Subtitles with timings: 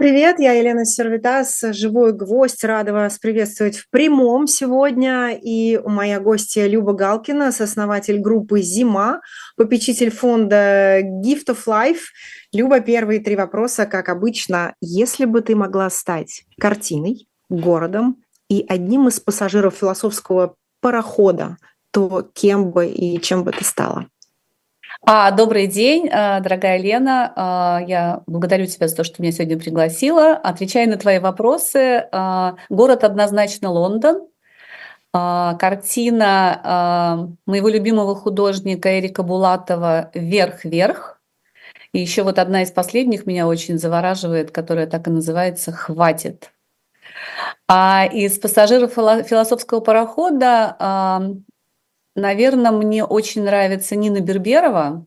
[0.00, 2.64] Привет, я Елена Сервитас, живой гвоздь.
[2.64, 5.38] Рада вас приветствовать в прямом сегодня.
[5.38, 9.20] И моя гостья Люба Галкина, сооснователь группы «Зима»,
[9.58, 11.98] попечитель фонда Gift of Life.
[12.50, 14.74] Люба, первые три вопроса, как обычно.
[14.80, 21.58] Если бы ты могла стать картиной, городом и одним из пассажиров философского парохода,
[21.90, 24.06] то кем бы и чем бы ты стала?
[25.02, 27.32] А, добрый день, а, дорогая Лена.
[27.34, 30.32] А, я благодарю тебя за то, что меня сегодня пригласила.
[30.32, 32.06] Отвечаю на твои вопросы.
[32.12, 34.26] А, город однозначно Лондон.
[35.12, 41.20] Картина моего любимого художника Эрика Булатова «Вверх-вверх».
[41.92, 46.52] И еще вот одна из последних меня очень завораживает, которая так и называется «Хватит».
[47.66, 50.76] А из пассажиров философского парохода
[52.20, 55.06] Наверное, мне очень нравится Нина Берберова,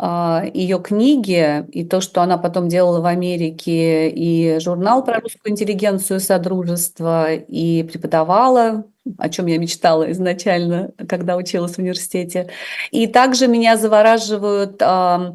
[0.00, 5.50] а, ее книги и то, что она потом делала в Америке, и журнал про русскую
[5.52, 8.84] интеллигенцию Содружества, и преподавала,
[9.18, 12.48] о чем я мечтала изначально, когда училась в университете.
[12.92, 15.34] И также меня завораживают а,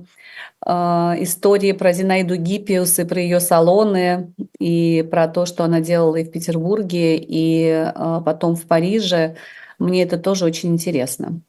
[0.65, 6.15] а, истории про Зинаиду Гиппиус и про ее салоны, и про то, что она делала
[6.15, 7.91] и в Петербурге, и
[8.23, 9.35] потом в Париже.
[9.79, 11.41] Мне это тоже очень интересно.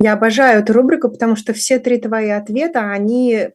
[0.00, 3.50] Я обожаю эту рубрику, потому что все три твои ответа, они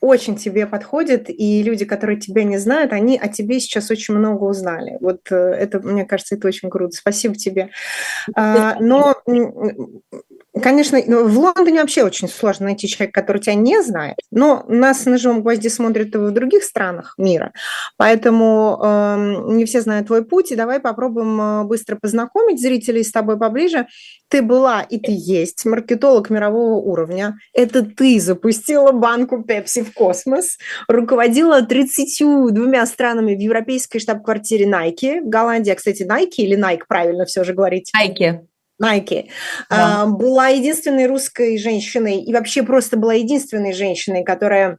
[0.00, 4.44] очень тебе подходят, и люди, которые тебя не знают, они о тебе сейчас очень много
[4.44, 4.96] узнали.
[5.00, 6.96] Вот э, это, мне кажется, это очень круто.
[6.96, 7.70] Спасибо тебе.
[8.36, 9.16] А, но
[10.62, 15.04] Конечно, ну, в Лондоне вообще очень сложно найти человека, который тебя не знает, но нас
[15.06, 17.52] на живом гвозде смотрят в других странах мира,
[17.96, 23.12] поэтому э, не все знают твой путь, и давай попробуем э, быстро познакомить зрителей с
[23.12, 23.86] тобой поближе.
[24.28, 27.38] Ты была и ты есть маркетолог мирового уровня.
[27.54, 35.28] Это ты запустила банку Pepsi в космос, руководила 32 странами в европейской штаб-квартире Nike, в
[35.28, 37.90] Голландии, кстати, Nike или Nike, правильно все же говорить?
[37.96, 38.40] Nike.
[38.82, 39.28] Nike,
[39.70, 40.02] да.
[40.02, 44.78] А, была единственной русской женщиной и вообще просто была единственной женщиной, которая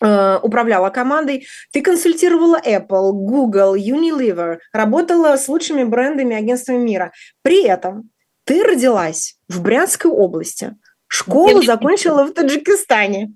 [0.00, 7.12] а, управляла командой, ты консультировала Apple, Google, Unilever, работала с лучшими брендами и агентствами мира.
[7.42, 8.10] При этом
[8.44, 10.76] ты родилась в Брянской области,
[11.06, 13.32] школу закончила в Таджикистане,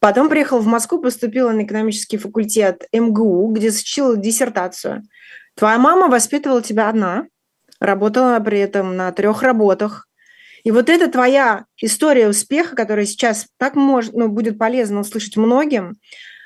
[0.00, 5.02] потом приехала в Москву, поступила на экономический факультет МГУ, где защитила диссертацию.
[5.54, 7.26] Твоя мама воспитывала тебя одна,
[7.80, 10.08] работала при этом на трех работах.
[10.64, 15.94] И вот это твоя история успеха, которая сейчас так может, ну, будет полезно услышать многим,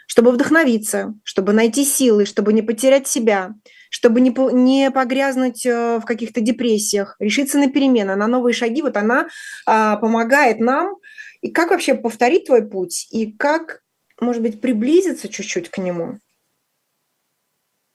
[0.06, 3.54] чтобы вдохновиться, чтобы найти силы, чтобы не потерять себя,
[3.90, 8.82] чтобы не, не погрязнуть э, в каких-то депрессиях, решиться на перемены, на новые шаги.
[8.82, 9.28] Вот она
[9.66, 10.96] а, помогает нам.
[11.40, 13.06] И как вообще повторить твой путь?
[13.10, 13.82] И как,
[14.20, 16.18] может быть, приблизиться чуть-чуть к нему?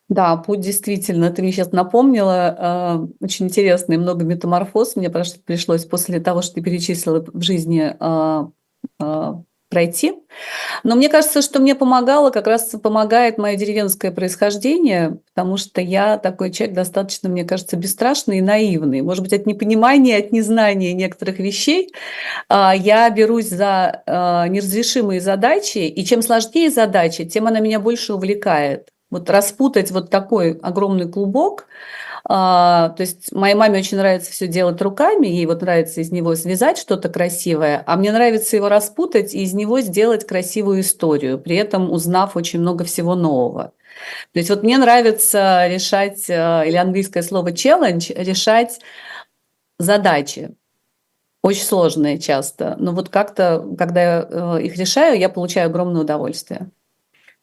[0.07, 6.19] Да, путь действительно, ты мне сейчас напомнила, э, очень интересный, много метаморфоз мне пришлось после
[6.19, 8.47] того, что ты перечислила в жизни э,
[8.99, 9.33] э,
[9.71, 10.13] пройти.
[10.83, 16.19] Но мне кажется, что мне помогало, как раз помогает мое деревенское происхождение, потому что я
[16.19, 19.01] такой человек достаточно, мне кажется, бесстрашный и наивный.
[19.01, 21.91] Может быть, от непонимания, от незнания некоторых вещей
[22.49, 28.91] я берусь за неразрешимые задачи, и чем сложнее задача, тем она меня больше увлекает.
[29.15, 31.67] Вот распутать вот такой огромный клубок,
[32.25, 36.35] а, то есть моей маме очень нравится все делать руками, ей вот нравится из него
[36.35, 41.55] связать что-то красивое, а мне нравится его распутать и из него сделать красивую историю, при
[41.55, 43.71] этом узнав очень много всего нового.
[44.33, 48.81] То есть вот мне нравится решать, а, или английское слово challenge, решать
[49.79, 50.53] задачи,
[51.41, 56.69] очень сложные часто, но вот как-то, когда я э, их решаю, я получаю огромное удовольствие.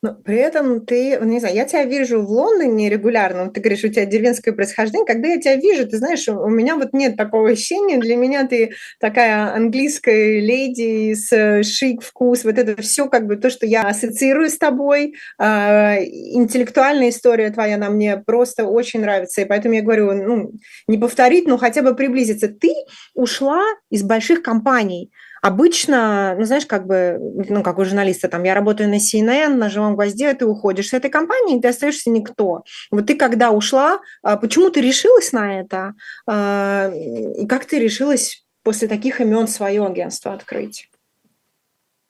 [0.02, 3.88] Но при этом ты, не знаю, я тебя вижу в Лондоне регулярно, ты говоришь, у
[3.88, 5.06] тебя деревенское происхождение.
[5.06, 7.98] Когда я тебя вижу, ты знаешь, у меня вот нет такого ощущения.
[7.98, 13.48] Для меня ты такая английская леди с э, шик-вкус, вот это все как бы то,
[13.48, 15.14] что я ассоциирую с тобой.
[15.38, 19.42] А, интеллектуальная история твоя, она мне просто очень нравится.
[19.42, 20.52] И поэтому я говорю, ну,
[20.88, 22.48] не повторить, но хотя бы приблизиться.
[22.48, 22.74] Ты
[23.14, 25.12] ушла из больших компаний,
[25.42, 27.18] Обычно, ну, знаешь, как бы,
[27.48, 30.92] ну, как у журналиста, там, я работаю на CNN, на «Живом гвозде», ты уходишь с
[30.92, 32.62] этой компании, ты остаешься никто.
[32.92, 35.94] Вот ты когда ушла, а, почему ты решилась на это?
[36.28, 40.88] А, и как ты решилась после таких имен свое агентство открыть?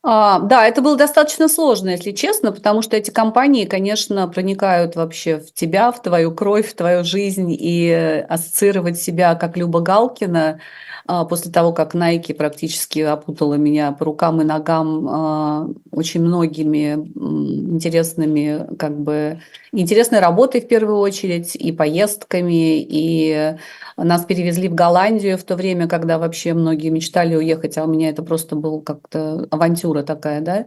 [0.04, 5.38] А, да, это было достаточно сложно, если честно, потому что эти компании, конечно, проникают вообще
[5.38, 10.58] в тебя, в твою кровь, в твою жизнь, и ассоциировать себя как Люба Галкина
[11.06, 16.94] а, после того, как Nike практически опутала меня по рукам и ногам а, очень многими
[16.94, 19.40] интересными, как бы,
[19.72, 23.56] интересной работой в первую очередь, и поездками, и
[23.96, 28.08] нас перевезли в Голландию в то время, когда вообще многие мечтали уехать, а у меня
[28.08, 30.66] это просто был как-то авантюра такая, да.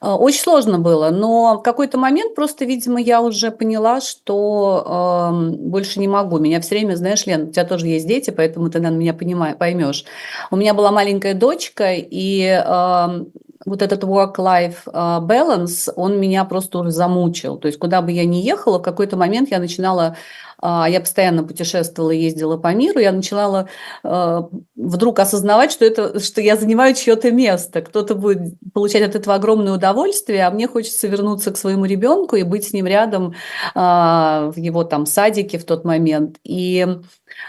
[0.00, 5.56] А, очень сложно было, но в какой-то момент просто, видимо, я уже поняла, что э,
[5.56, 6.38] больше не могу.
[6.38, 9.58] Меня все время, знаешь, Лен, у тебя тоже есть дети, поэтому ты, наверное, меня понимаешь,
[9.58, 10.06] поймешь.
[10.50, 13.24] У меня была маленькая дочка, и э,
[13.66, 17.56] вот этот work-life а, balance, он меня просто уже замучил.
[17.56, 20.16] То есть куда бы я ни ехала, в какой-то момент я начинала
[20.64, 23.68] я постоянно путешествовала, ездила по миру, я начинала
[24.02, 24.42] э,
[24.76, 27.82] вдруг осознавать, что, это, что я занимаю чье-то место.
[27.82, 32.42] Кто-то будет получать от этого огромное удовольствие, а мне хочется вернуться к своему ребенку и
[32.42, 33.34] быть с ним рядом
[33.74, 36.36] э, в его там садике в тот момент.
[36.44, 36.86] И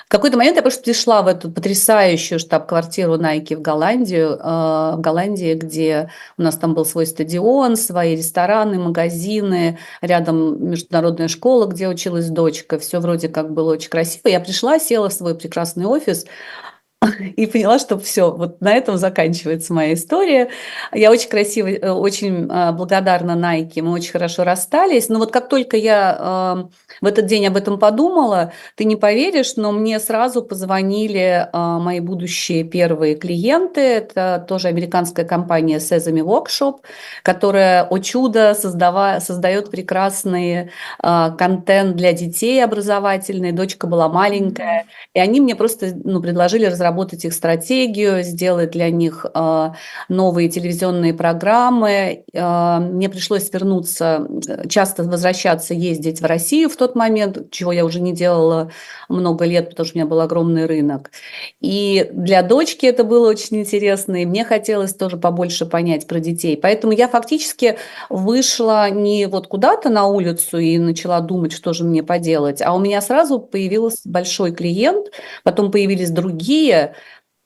[0.06, 4.98] в какой-то момент я просто пришла в эту потрясающую штаб-квартиру Nike в Голландию, э, в
[5.00, 11.88] Голландии, где у нас там был свой стадион, свои рестораны, магазины, рядом международная школа, где
[11.88, 12.78] училась дочка.
[12.80, 14.28] Все вроде как было очень красиво.
[14.28, 16.26] Я пришла, села в свой прекрасный офис,
[17.36, 20.50] и поняла, что все, вот на этом заканчивается моя история.
[20.94, 25.10] Я очень красиво, э, очень а, благодарна Nike, мы очень хорошо расстались.
[25.10, 26.66] Но вот как только я
[27.02, 32.00] в этот день об этом подумала, ты не поверишь, но мне сразу позвонили а, мои
[32.00, 33.82] будущие первые клиенты.
[33.82, 36.80] Это тоже американская компания Sesame Workshop,
[37.24, 43.52] которая, о чудо, создава, создает прекрасный контент для детей образовательный.
[43.52, 48.90] Дочка была маленькая, и они мне просто ну, предложили разработать разработать их стратегию, сделать для
[48.90, 49.76] них а,
[50.10, 52.24] новые телевизионные программы.
[52.34, 54.28] А, мне пришлось вернуться,
[54.70, 58.72] часто возвращаться, ездить в Россию в тот момент, чего я уже не делала
[59.10, 61.12] много лет, потому что у меня был огромный рынок.
[61.62, 66.58] И для дочки это было очень интересно, и мне хотелось тоже побольше понять про детей.
[66.58, 67.78] Поэтому я фактически
[68.10, 72.80] вышла не вот куда-то на улицу и начала думать, что же мне поделать, а у
[72.80, 75.08] меня сразу появился большой клиент,
[75.44, 76.75] потом появились другие,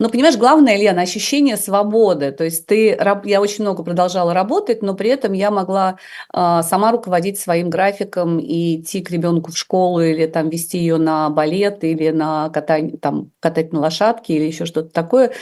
[0.02, 2.32] но понимаешь, главное, Лена, ощущение свободы.
[2.32, 5.98] То есть ты, я очень много продолжала работать, но при этом я могла
[6.34, 10.98] э, сама руководить своим графиком и идти к ребенку в школу или там вести ее
[10.98, 15.34] на балет или на катание, там катать на лошадке или еще что-то такое,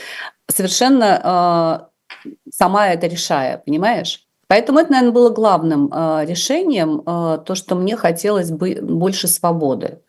[0.50, 1.86] совершенно
[2.26, 4.24] э, сама это решая, понимаешь?
[4.48, 10.00] Поэтому это, наверное, было главным э, решением, то, что мне хотелось бы больше свободы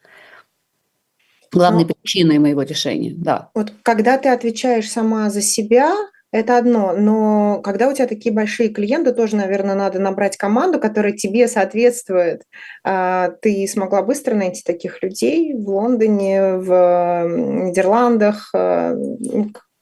[1.51, 3.49] главной ну, причиной моего решения, да.
[3.53, 5.95] Вот когда ты отвечаешь сама за себя,
[6.31, 11.13] это одно, но когда у тебя такие большие клиенты, тоже, наверное, надо набрать команду, которая
[11.13, 12.43] тебе соответствует.
[12.83, 18.51] А, ты смогла быстро найти таких людей в Лондоне, в Нидерландах.
[18.53, 18.95] А,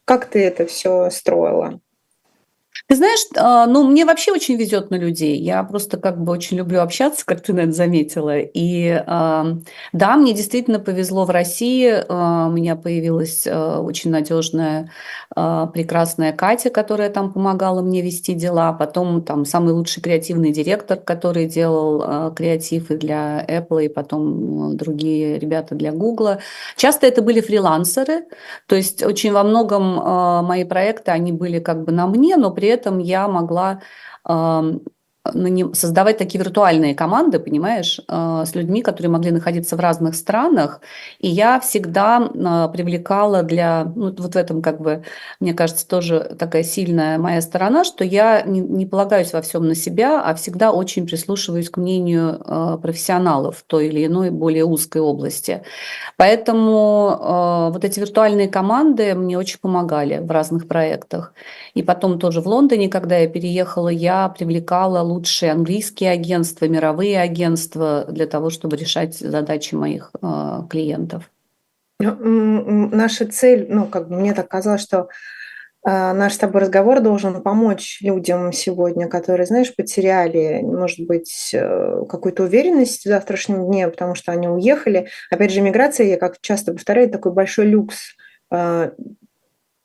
[0.05, 1.81] как ты это все строила?
[2.85, 5.37] Ты знаешь, а, ну, мне вообще очень везет на людей.
[5.37, 8.37] Я просто как бы очень люблю общаться, как ты, наверное, заметила.
[8.37, 11.91] И да, мне действительно повезло в России.
[12.07, 14.91] А, у меня появилась а, очень надежная,
[15.35, 18.73] прекрасная Катя, которая там помогала мне вести дела.
[18.73, 25.39] Потом там самый лучший креативный директор, который делал креатив и для Apple, и потом другие
[25.39, 26.37] ребята для Google.
[26.75, 28.25] Часто это были фрилансеры.
[28.67, 32.66] То есть очень во многом мои проекты, они были как бы на мне, но при
[32.67, 33.81] этом я могла
[35.73, 40.81] создавать такие виртуальные команды, понимаешь, э, с людьми, которые могли находиться в разных странах.
[41.19, 45.03] И я всегда э, привлекала для, ну, вот в этом, как бы,
[45.39, 50.21] мне кажется, тоже такая сильная моя сторона, что я не, полагаюсь во всем на себя,
[50.21, 55.63] а всегда очень прислушиваюсь к мнению э, профессионалов в той или иной более узкой области.
[56.15, 61.33] Поэтому вот эти виртуальные команды мне очень помогали в разных проектах.
[61.73, 68.05] И потом тоже в Лондоне, когда я переехала, я привлекала лучшие английские агентства, мировые агентства
[68.07, 71.31] для того, чтобы решать задачи моих э, клиентов.
[71.99, 75.07] Ну, наша цель, ну, как бы мне так казалось, что
[75.83, 82.03] э, наш с тобой разговор должен помочь людям сегодня, которые, знаешь, потеряли, может быть, э,
[82.07, 85.07] какую-то уверенность в завтрашнем дне, потому что они уехали.
[85.31, 88.15] Опять же, миграция, я как часто повторяю, такой большой люкс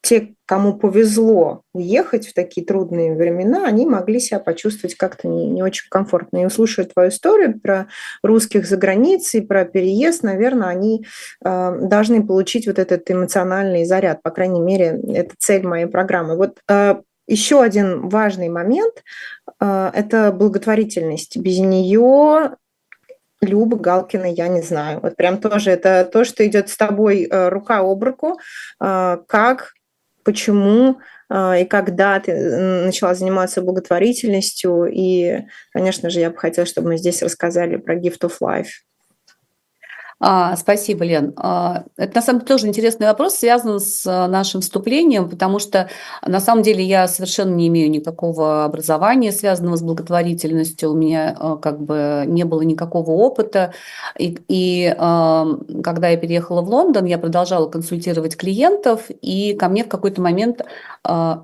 [0.03, 5.63] те, кому повезло уехать в такие трудные времена, они могли себя почувствовать как-то не, не
[5.63, 6.43] очень комфортно.
[6.43, 7.87] И услышать твою историю про
[8.23, 11.07] русских за границей, про переезд, наверное, они
[11.45, 14.23] э, должны получить вот этот эмоциональный заряд.
[14.23, 16.37] По крайней мере, это цель моей программы.
[16.37, 16.97] Вот э,
[17.29, 19.05] еще один важный момент–
[19.61, 21.37] это благотворительность.
[21.37, 22.57] Без нее
[23.41, 24.99] Люба Галкина, я не знаю.
[25.01, 28.39] Вот прям тоже это то, что идет с тобой рука об руку,
[28.79, 29.75] как,
[30.25, 30.99] почему
[31.33, 32.35] и когда ты
[32.85, 34.87] начала заниматься благотворительностью.
[34.93, 38.69] И, конечно же, я бы хотела, чтобы мы здесь рассказали про Gift of Life.
[40.25, 41.35] А, спасибо, Лен.
[41.37, 45.91] А, это на самом деле тоже интересный вопрос, связан с а, нашим вступлением, потому что
[46.25, 50.93] на самом деле я совершенно не имею никакого образования, связанного с благотворительностью.
[50.93, 53.75] У меня а, как бы не было никакого опыта.
[54.17, 59.89] И, и когда я переехала в Лондон, я продолжала консультировать клиентов, и ко мне в
[59.89, 60.63] какой-то момент...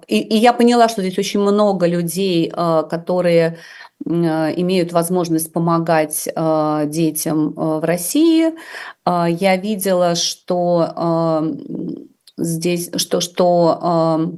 [0.06, 3.58] И, и я поняла, что здесь очень много людей, которые
[4.04, 8.52] имеют возможность помогать э, детям э, в России.
[9.04, 11.42] Я видела, что
[12.36, 14.30] здесь, что, что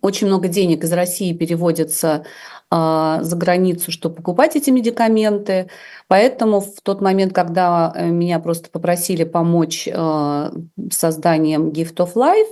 [0.00, 2.24] очень много денег из России переводится
[2.70, 5.68] за границу, чтобы покупать эти медикаменты.
[6.10, 10.50] Поэтому в тот момент, когда э, меня просто попросили помочь э,
[10.90, 12.48] созданием Gift of Life,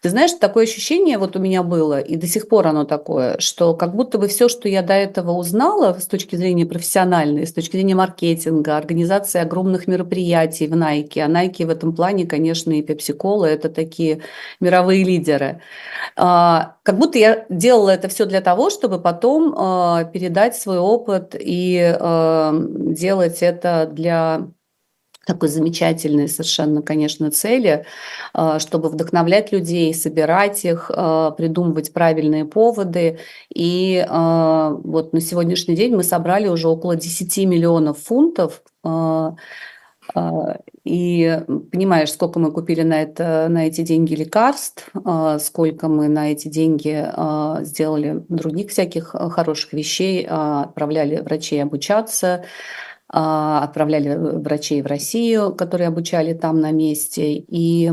[0.00, 3.74] ты знаешь, такое ощущение вот у меня было, и до сих пор оно такое, что
[3.74, 7.76] как будто бы все, что я до этого узнала с точки зрения профессиональной, с точки
[7.76, 13.14] зрения маркетинга, организации огромных мероприятий в Nike, а Nike в этом плане, конечно, и Pepsi
[13.14, 14.22] Cola– это такие
[14.58, 15.60] мировые лидеры.
[16.16, 21.36] А, как будто я делала это все для того, чтобы потом э, передать свой опыт
[21.38, 22.62] и э,
[23.02, 24.46] делать это для
[25.26, 27.84] такой замечательной совершенно, конечно, цели,
[28.32, 33.18] а, чтобы вдохновлять людей, собирать их, а, придумывать правильные поводы.
[33.54, 38.62] И а, вот на сегодняшний день мы собрали уже около 10 миллионов фунтов
[40.84, 41.40] и
[41.70, 44.90] понимаешь, сколько мы купили на, это, на эти деньги лекарств,
[45.38, 47.06] сколько мы на эти деньги
[47.64, 52.44] сделали других всяких хороших вещей, отправляли врачей обучаться,
[53.12, 57.90] отправляли э, врачей в Россию, которые обучали там на месте, и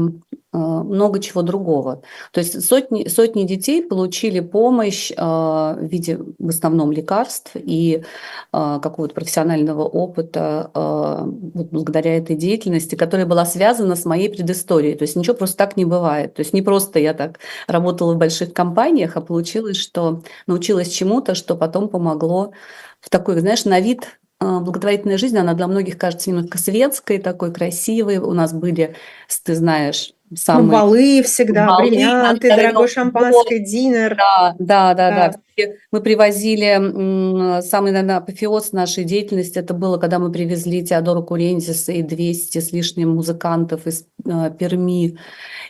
[0.51, 2.01] а, много чего другого.
[2.31, 8.03] То есть сотни, сотни детей получили помощь а, в виде в основном лекарств и
[8.51, 14.95] какого-то профессионального опыта вот благодаря этой деятельности, которая была связана с моей предысторией.
[14.95, 16.33] То есть ничего просто так не бывает.
[16.33, 21.35] То есть не просто я так работала в больших компаниях, а получилось, что научилась чему-то,
[21.35, 22.53] что потом помогло
[22.99, 27.53] в такой, знаешь, на вид а, благотворительная жизнь, она для многих кажется немножко светской, такой
[27.53, 28.17] красивой.
[28.17, 28.95] У нас были,
[29.43, 30.65] ты знаешь, самые...
[30.65, 34.15] Ну, балы всегда, балы, бриллианты, дорогой шампанское, динер.
[34.15, 35.31] Да, да, да, да.
[35.57, 35.63] да.
[35.91, 42.01] Мы привозили, самый, наверное, апофеоз нашей деятельности, это было, когда мы привезли Теодору Курензиса и
[42.01, 45.17] 200 с лишним музыкантов из э, Перми,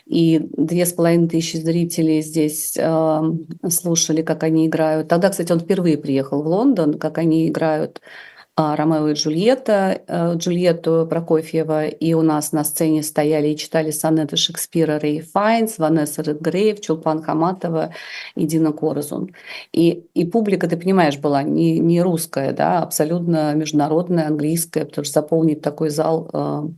[0.06, 3.20] и две с половиной тысячи зрителей здесь э,
[3.68, 5.08] слушали, как они играют.
[5.08, 8.29] Тогда, кстати, он впервые приехал в Лондон, как они играют а,
[8.60, 14.36] Ромео и Джульетта, э, Джульетту Прокофьева, и у нас на сцене стояли и читали сонеты
[14.36, 17.92] Шекспира Рэй Файнс, Ванесса Редгрейв, Чулпан Хаматова
[18.36, 19.34] и Дина Корзун.
[19.72, 25.20] И, и публика, ты понимаешь, была не, не русская, да, абсолютно международная, английская, потому что
[25.20, 26.28] заполнить такой зал...
[26.32, 26.68] Э,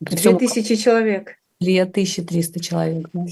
[0.00, 1.36] Две тысячи человек.
[1.60, 3.08] Две тысячи триста человек.
[3.12, 3.24] Да.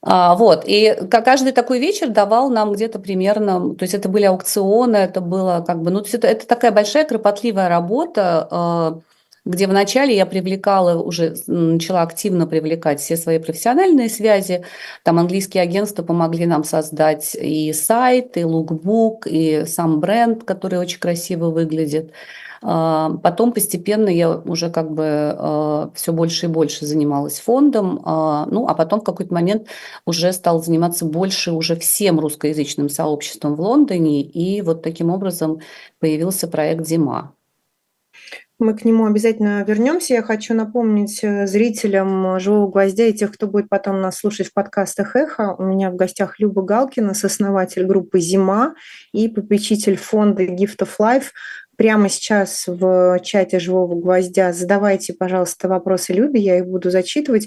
[0.00, 4.96] А, вот, и каждый такой вечер давал нам где-то примерно, то есть это были аукционы,
[4.96, 9.00] это было как бы, ну, то есть это, это такая большая кропотливая работа, а,
[9.44, 14.64] где вначале я привлекала, уже начала активно привлекать все свои профессиональные связи.
[15.04, 21.00] Там английские агентства помогли нам создать и сайт, и лукбук, и сам бренд, который очень
[21.00, 22.12] красиво выглядит.
[22.62, 28.46] А, потом постепенно я уже как бы а, все больше и больше занималась фондом, а,
[28.46, 29.68] ну а потом в какой-то момент
[30.06, 35.60] уже стал заниматься больше уже всем русскоязычным сообществом в Лондоне, и вот таким образом
[36.00, 37.32] появился проект «Зима».
[38.60, 40.14] Мы к нему обязательно вернемся.
[40.14, 44.52] Я хочу напомнить э, зрителям «Живого гвоздя» и тех, кто будет потом нас слушать в
[44.52, 45.54] подкастах «Эхо».
[45.56, 48.74] У меня в гостях Люба Галкина, сооснователь группы «Зима»
[49.12, 51.26] и попечитель фонда «Gift of Life»
[51.78, 57.46] прямо сейчас в чате «Живого гвоздя» задавайте, пожалуйста, вопросы Любе, я их буду зачитывать.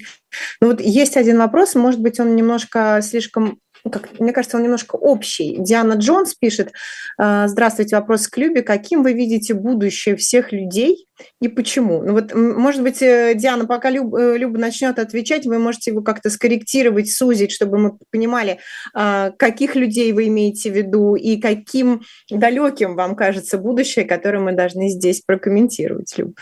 [0.62, 3.60] Но вот есть один вопрос, может быть, он немножко слишком
[3.90, 5.58] как, мне кажется, он немножко общий.
[5.58, 6.72] Диана Джонс пишет,
[7.18, 8.62] «А, здравствуйте, вопрос к Любе.
[8.62, 11.08] Каким вы видите будущее всех людей
[11.40, 12.02] и почему?
[12.02, 16.02] Ну вот, может быть, э, Диана, пока Люб, э, Люба начнет отвечать, вы можете его
[16.02, 18.60] как-то скорректировать, сузить, чтобы мы понимали,
[18.94, 24.54] а, каких людей вы имеете в виду и каким далеким вам кажется будущее, которое мы
[24.54, 26.38] должны здесь прокомментировать, Люб.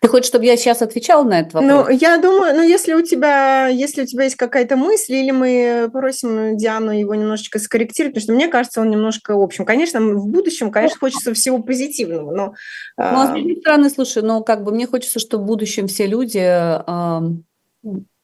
[0.00, 1.86] Ты хочешь, чтобы я сейчас отвечала на этот вопрос?
[1.88, 5.90] Ну, я думаю, ну, если у тебя, если у тебя есть какая-то мысль, или мы
[5.92, 10.28] просим Диану его немножечко скорректировать, потому что мне кажется, он немножко, в общем, конечно, в
[10.28, 12.54] будущем, конечно, хочется всего позитивного, но...
[12.96, 16.06] Ну, а с другой стороны, слушай, ну, как бы мне хочется, чтобы в будущем все
[16.06, 16.38] люди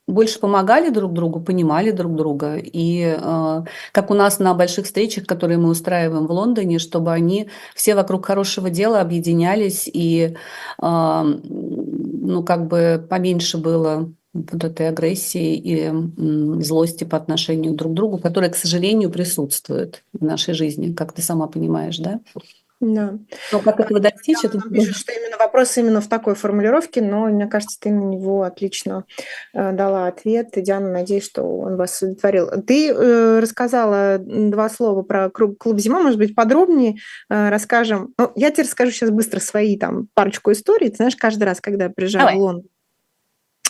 [0.07, 2.57] больше помогали друг другу, понимали друг друга.
[2.57, 7.49] И э, как у нас на больших встречах, которые мы устраиваем в Лондоне, чтобы они
[7.75, 10.37] все вокруг хорошего дела объединялись и,
[10.83, 15.93] э, ну, как бы поменьше было вот этой агрессии и
[16.63, 21.23] злости по отношению друг к другу, которая, к сожалению, присутствует в нашей жизни, как ты
[21.23, 22.21] сама понимаешь, да?
[22.81, 23.19] Да.
[23.53, 24.43] Но как этого достичь?
[24.43, 24.61] Да, это...
[24.69, 29.05] пишет, что именно вопрос именно в такой формулировке, но мне кажется, ты на него отлично
[29.55, 30.51] э, дала ответ.
[30.57, 32.51] Диана, надеюсь, что он вас удовлетворил.
[32.67, 36.97] Ты э, рассказала два слова про клуб «Зима», может быть, подробнее
[37.31, 38.13] э, расскажем.
[38.19, 40.91] Ну, я тебе расскажу сейчас быстро свои там парочку историй.
[40.91, 42.37] Ты знаешь, каждый раз, когда я приезжаю Давай.
[42.37, 42.69] в Лондон,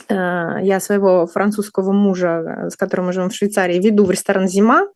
[0.08, 4.88] я своего французского мужа, с которым мы живем в Швейцарии, веду в ресторан «Зима».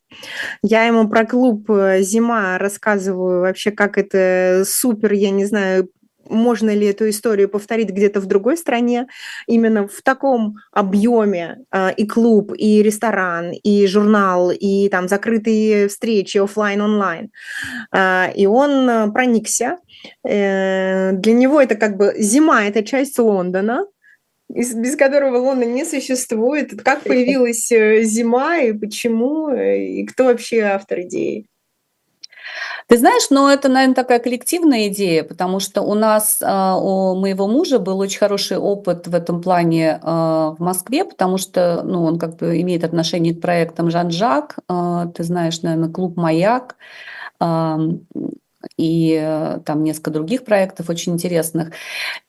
[0.63, 5.89] Я ему про клуб э, «Зима» рассказываю вообще, как это супер, я не знаю,
[6.29, 9.07] можно ли эту историю повторить где-то в другой стране,
[9.47, 16.39] именно в таком объеме э, и клуб, и ресторан, и журнал, и там закрытые встречи
[16.39, 17.31] офлайн онлайн
[18.35, 19.79] И он проникся.
[20.23, 23.87] Для него это как бы зима, это часть Лондона,
[24.49, 26.83] без которого Лондон не существует.
[26.83, 31.47] Как появилась э, зима и почему, э, и кто вообще автор идеи?
[32.87, 37.47] Ты знаешь, но это, наверное, такая коллективная идея, потому что у нас, а, у моего
[37.47, 42.37] мужа был очень хороший опыт в этом плане в Москве, потому что ну, он как
[42.37, 44.61] бы имеет отношение к проектам Жан-Жак,
[45.15, 46.77] ты знаешь, наверное, клуб «Маяк»,
[48.77, 51.73] и э, там несколько других проектов очень интересных.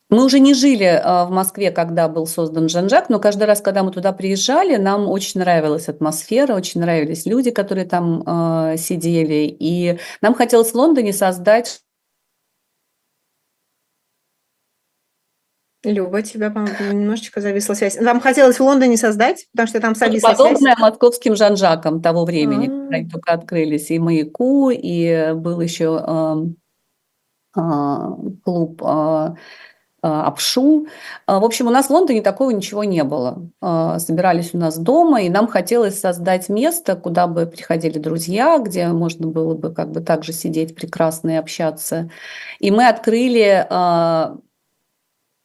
[0.10, 3.84] Мы уже не жили а, в Москве, когда был создан Жанжак, но каждый раз, когда
[3.84, 9.56] мы туда приезжали, нам очень нравилась атмосфера, очень нравились люди, которые там э, сидели.
[9.60, 11.84] И нам хотелось в Лондоне создать
[15.84, 17.98] Люба, тебя, по-моему, немножечко зависла связь.
[17.98, 20.80] Вам хотелось в Лондоне создать, потому что там зависла Подобное связь?
[20.80, 22.82] московским Жанжакам того времени, А-а-а.
[22.82, 23.89] когда они только открылись.
[23.89, 28.84] И «Маяку», и был еще э, э, клуб...
[28.84, 29.36] Э,
[30.01, 30.88] Апшу.
[31.27, 33.50] В общем, у нас в Лондоне такого ничего не было.
[34.00, 39.28] Собирались у нас дома, и нам хотелось создать место, куда бы приходили друзья, где можно
[39.28, 42.10] было бы как бы также сидеть прекрасно и общаться.
[42.60, 43.67] И мы открыли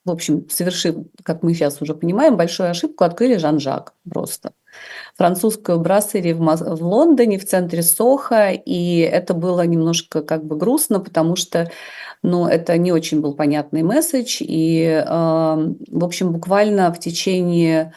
[0.06, 4.52] в общем, совершив, как мы сейчас уже понимаем, большую ошибку, открыли Жан-Жак просто.
[5.16, 11.00] Французскую брассери в, в Лондоне, в центре Соха, и это было немножко как бы грустно,
[11.00, 11.70] потому что
[12.22, 17.92] ну, это не очень был понятный месседж, и, э, в общем, буквально в течение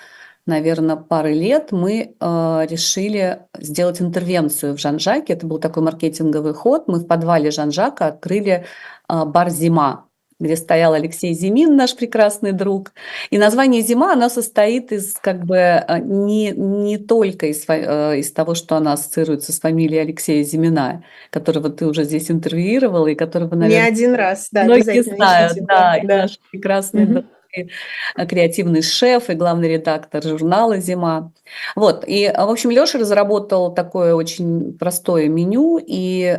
[0.47, 5.33] наверное, пары лет мы э, решили сделать интервенцию в Жан-Жаке.
[5.33, 6.87] Это был такой маркетинговый ход.
[6.87, 8.65] Мы в подвале Жан-Жака открыли
[9.09, 10.07] э, бар «Зима»
[10.39, 12.93] где стоял Алексей Зимин, наш прекрасный друг.
[13.32, 18.32] И название «Зима», оно состоит из как бы э, не, не только из, э, из
[18.32, 23.56] того, что она ассоциируется с фамилией Алексея Зимина, которого ты уже здесь интервьюировала, и которого,
[23.56, 23.86] наверное...
[23.86, 27.13] Не один раз, да, многие знают, да, да, и наш прекрасный угу.
[27.13, 27.26] друг
[28.28, 31.32] креативный шеф и главный редактор журнала «Зима».
[31.76, 36.38] Вот, и, в общем, Леша разработал такое очень простое меню, и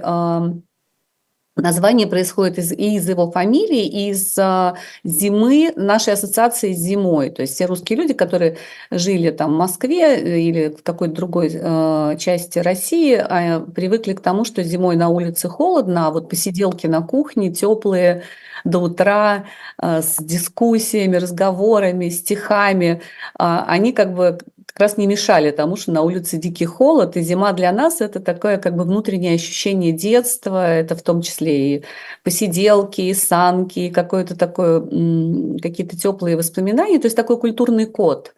[1.61, 7.31] Название происходит из, и из его фамилии, и из а, зимы, нашей ассоциации с зимой.
[7.31, 8.57] То есть все русские люди, которые
[8.91, 14.21] жили там в Москве э, или в какой-то другой а, части России, а, привыкли к
[14.21, 18.23] тому, что зимой на улице холодно, а вот посиделки на кухне теплые
[18.65, 19.45] до утра
[19.77, 23.03] а, с дискуссиями, разговорами, стихами,
[23.39, 24.39] а, они как бы
[24.81, 28.59] раз не мешали тому, что на улице дикий холод, и зима для нас это такое
[28.59, 31.85] как бы внутреннее ощущение детства, это в том числе и
[32.25, 34.81] посиделки, и санки, и какое-то такое,
[35.61, 38.35] какие-то теплые воспоминания, то есть такой культурный код.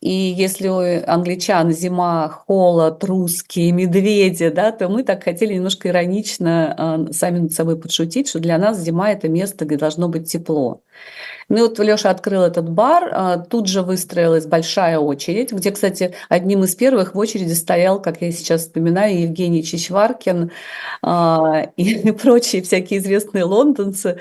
[0.00, 7.06] И если у англичан зима, холод, русские, медведи, да, то мы так хотели немножко иронично
[7.08, 10.82] э, сами над собой подшутить, что для нас зима– это место, где должно быть тепло.
[11.48, 16.64] Ну вот Леша открыл этот бар, а, тут же выстроилась большая очередь, где, кстати, одним
[16.64, 20.50] из первых в очереди стоял, как я сейчас вспоминаю, Евгений Чичваркин
[21.00, 24.18] а, и прочие всякие известные лондонцы,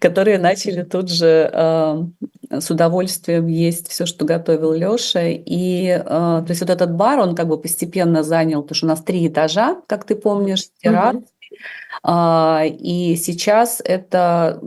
[0.00, 2.06] которые начали тут же а,
[2.50, 5.24] с удовольствием есть все, что готовил Леша.
[5.24, 9.02] И то есть вот этот бар, он как бы постепенно занял, потому что у нас
[9.02, 11.16] три этажа, как ты помнишь, террас.
[12.04, 12.68] Mm-hmm.
[12.78, 14.60] И сейчас это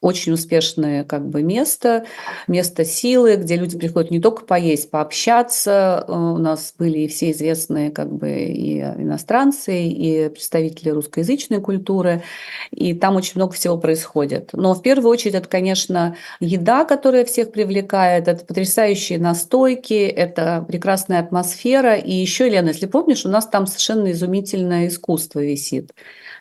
[0.00, 2.04] очень успешное как бы место,
[2.46, 6.04] место силы, где люди приходят не только поесть, пообщаться.
[6.06, 12.22] Э, у нас были и все известные как бы и иностранцы, и представители русскоязычной культуры,
[12.70, 14.50] и там очень много всего происходит.
[14.52, 21.20] Но в первую очередь это, конечно, еда, которая всех привлекает, это потрясающие настойки, это прекрасная
[21.20, 25.92] атмосфера, и еще, Елена, если помнишь, у нас там совершенно изумительное искусство висит.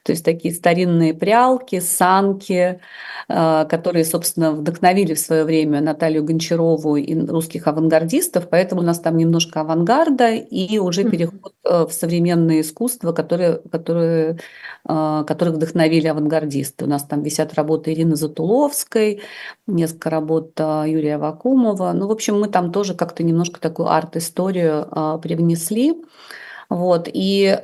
[0.06, 2.80] То есть такие старинные прялки, санки,
[3.28, 9.00] а, которые, собственно, вдохновили в свое время Наталью Гончарову и русских авангардистов, поэтому у нас
[9.00, 14.38] там немножко авангарда и уже переход э, в современное искусство, которые, которые,
[14.86, 16.86] а, которые вдохновили авангардисты.
[16.86, 19.22] У нас там висят работы Ирины Затуловской,
[19.66, 21.94] несколько работ Юрия Вакумова.
[21.94, 24.88] Ну, в общем, мы там тоже как-то немножко такую арт-историю
[25.20, 25.96] привнесли.
[26.70, 27.10] Вот.
[27.12, 27.58] И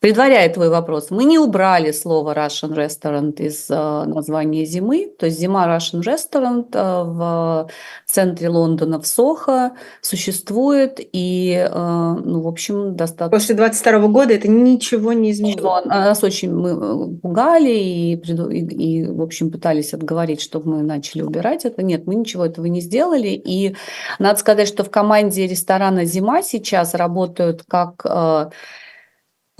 [0.00, 5.38] Предваряя твой вопрос, мы не убрали слово Russian Restaurant из э, названия зимы, то есть
[5.38, 7.68] зима Russian Restaurant э, в
[8.06, 13.36] центре Лондона в Сохо существует и, э, ну, в общем, достаточно...
[13.36, 15.82] После 22 года это ничего не изменило.
[15.84, 21.66] Нас очень мы пугали и, и, и, в общем, пытались отговорить, чтобы мы начали убирать
[21.66, 21.82] это.
[21.82, 23.28] Нет, мы ничего этого не сделали.
[23.28, 23.76] И
[24.18, 28.06] надо сказать, что в команде ресторана «Зима» сейчас работают как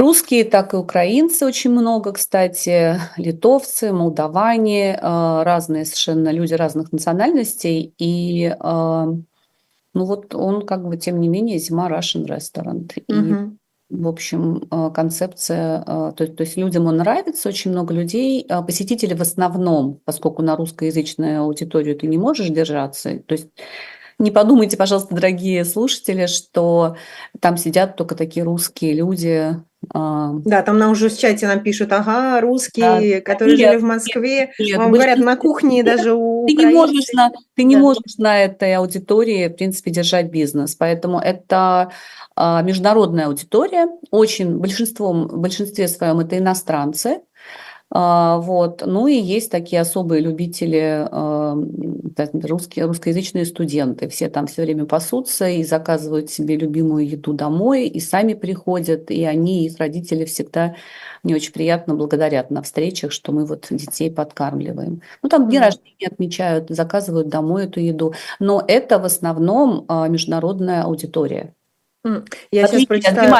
[0.00, 7.92] Русские, так и украинцы очень много, кстати, литовцы, молдаване, э, разные совершенно люди разных национальностей.
[7.98, 12.90] И э, ну вот он как бы, тем не менее, зима Russian Restaurant.
[12.96, 13.56] И, угу.
[13.90, 19.20] в общем, э, концепция, то, то есть людям он нравится, очень много людей, посетители в
[19.20, 23.48] основном, поскольку на русскоязычную аудиторию ты не можешь держаться, то есть
[24.20, 26.96] не подумайте, пожалуйста, дорогие слушатели, что
[27.40, 29.56] там сидят только такие русские люди,
[29.94, 33.20] а, да, там нам уже в чате нам пишут, ага, русские, да.
[33.22, 36.66] которые нет, жили в Москве, нет, вам говорят на кухне нет, даже у ты не
[36.66, 41.92] можешь на Ты не можешь на этой аудитории, в принципе, держать бизнес, поэтому это
[42.36, 47.22] а, международная аудитория, очень большинством, в большинстве своем это иностранцы,
[47.92, 48.82] вот.
[48.86, 51.56] Ну и есть такие особые любители, а,
[52.32, 54.08] русские, русскоязычные студенты.
[54.08, 59.24] Все там все время пасутся и заказывают себе любимую еду домой, и сами приходят, и
[59.24, 60.76] они, их родители всегда
[61.22, 65.02] мне очень приятно благодарят на встречах, что мы вот детей подкармливаем.
[65.22, 68.14] Ну там дни рождения отмечают, заказывают домой эту еду.
[68.38, 71.54] Но это в основном а, международная аудитория.
[72.50, 73.30] Я сейчас прочитаю.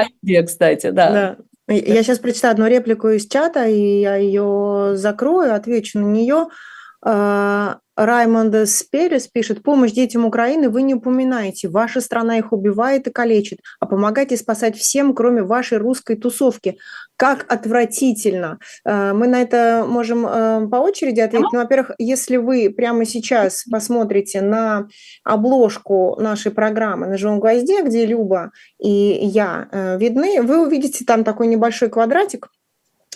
[0.45, 1.11] кстати, да.
[1.11, 1.37] да.
[1.71, 6.49] Я сейчас прочитаю одну реплику из чата, и я ее закрою, отвечу на нее.
[7.03, 11.69] А, Раймонд Сперес пишет, помощь детям Украины вы не упоминаете.
[11.69, 16.79] Ваша страна их убивает и калечит, а помогайте спасать всем, кроме вашей русской тусовки.
[17.17, 18.59] Как отвратительно.
[18.85, 21.49] А, мы на это можем а, по очереди ответить.
[21.53, 24.89] Ну, во-первых, если вы прямо сейчас посмотрите на
[25.25, 31.25] обложку нашей программы на живом гвозде, где Люба и я э, видны, вы увидите там
[31.25, 32.49] такой небольшой квадратик,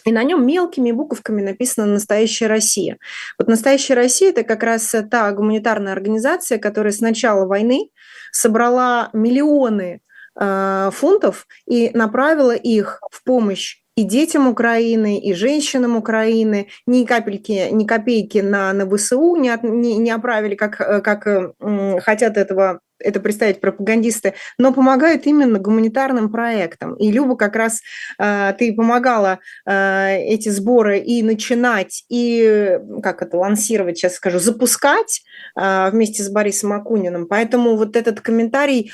[0.05, 2.99] и на нем мелкими буковками написано «Настоящая Россия».
[3.39, 7.91] Вот «Настоящая Россия»– это как раз та гуманитарная организация, которая с начала войны
[8.33, 10.01] собрала миллионы
[10.39, 17.69] э, фунтов и направила их в помощь и детям Украины, и женщинам Украины, ни капельки,
[17.71, 22.37] ни копейки на, на ВСУ не, от, не, не оправили, как, э, как э, хотят
[22.37, 26.95] этого это представить пропагандисты, но помогают именно гуманитарным проектам.
[26.97, 27.81] И Люба как раз
[28.19, 35.23] э, ты помогала э, эти сборы и начинать, и как это лансировать, сейчас скажу, запускать
[35.59, 37.27] э, вместе с Борисом Акуниным.
[37.27, 38.93] Поэтому вот этот комментарий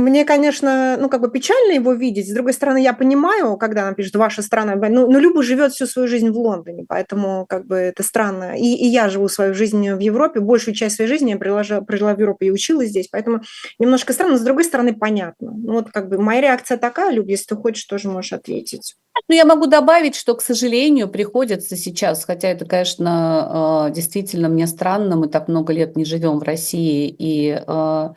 [0.00, 2.28] мне, конечно, ну, как бы печально его видеть.
[2.28, 5.86] С другой стороны, я понимаю, когда она пишет «ваша страна», ну, ну Люба живет всю
[5.86, 8.56] свою жизнь в Лондоне, поэтому как бы это странно.
[8.56, 12.14] И, и я живу свою жизнь в Европе, большую часть своей жизни я прожила, прожила
[12.14, 13.42] в Европе и училась здесь, поэтому
[13.78, 15.52] немножко странно, но с другой стороны, понятно.
[15.52, 18.96] Ну, вот как бы моя реакция такая, Люб, если ты хочешь, тоже можешь ответить.
[19.28, 24.66] Ну, я могу добавить, что, к сожалению, приходится сейчас, хотя это, конечно, э, действительно мне
[24.66, 28.08] странно, мы так много лет не живем в России, и э,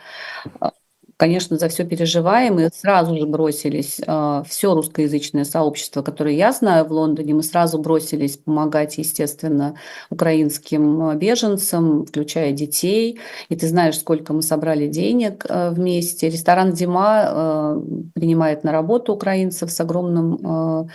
[1.17, 6.85] конечно, за все переживаем, и сразу же бросились э, все русскоязычное сообщество, которое я знаю
[6.85, 9.75] в Лондоне, мы сразу бросились помогать, естественно,
[10.09, 13.19] украинским беженцам, включая детей.
[13.49, 16.29] И ты знаешь, сколько мы собрали денег э, вместе.
[16.29, 17.81] Ресторан «Зима» э,
[18.13, 20.87] принимает на работу украинцев с огромным э,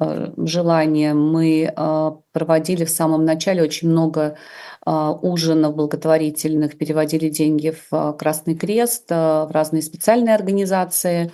[0.00, 1.20] э, желанием.
[1.30, 4.36] Мы э, проводили в самом начале очень много
[4.84, 11.30] ужинов благотворительных, переводили деньги в а, Красный Крест, а, в разные специальные организации.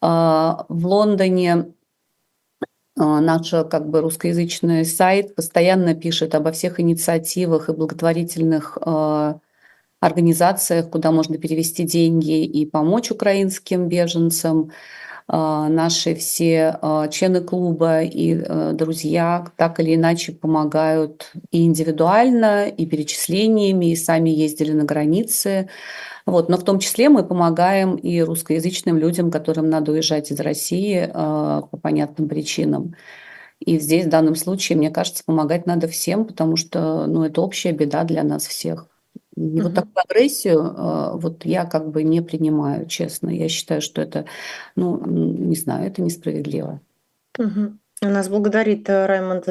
[0.00, 1.74] В Лондоне
[2.96, 8.78] Наш как бы русскоязычный сайт постоянно пишет обо всех инициативах и благотворительных
[10.00, 14.72] организациях, куда можно перевести деньги и помочь украинским беженцам.
[15.32, 22.66] А, наши все а, члены клуба и э, друзья так или иначе помогают и индивидуально,
[22.66, 25.68] и перечислениями, и сами ездили на границы.
[26.26, 26.48] Вот.
[26.48, 31.62] Но в том числе мы помогаем и русскоязычным людям, которым надо уезжать из России а,
[31.62, 32.96] по понятным причинам.
[33.60, 37.70] И здесь, в данном случае, мне кажется, помогать надо всем, потому что ну, это общая
[37.70, 38.89] беда для нас всех.
[39.40, 43.30] И вот такую агрессию э, вот я как бы не принимаю, честно.
[43.30, 44.26] Я считаю, что это,
[44.76, 46.80] ну, не знаю, это несправедливо.
[47.38, 47.78] Угу.
[48.02, 49.46] Нас благодарит э, Раймонд.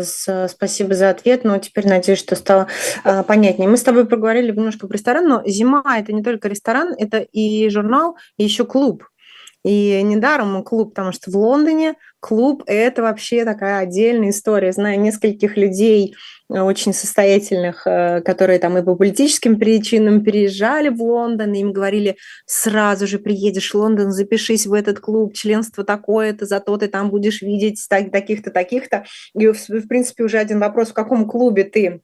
[0.48, 1.44] Спасибо за ответ.
[1.44, 2.68] Но теперь надеюсь, что стало
[3.04, 3.68] э, понятнее.
[3.68, 7.68] Мы с тобой поговорили немножко про ресторан, но зима это не только ресторан, это и
[7.70, 9.06] журнал, и еще клуб.
[9.64, 14.72] И недаром клуб, потому что в Лондоне клуб– это вообще такая отдельная история.
[14.72, 16.16] Знаю нескольких людей,
[16.50, 21.74] э, очень состоятельных, э, которые там и по политическим причинам переезжали в Лондон, и им
[21.74, 27.10] говорили, сразу же приедешь в Лондон, запишись в этот клуб, членство такое-то, зато ты там
[27.10, 29.06] будешь видеть таких-то, таких-то.
[29.34, 32.02] И, в принципе, уже один вопрос, в каком клубе ты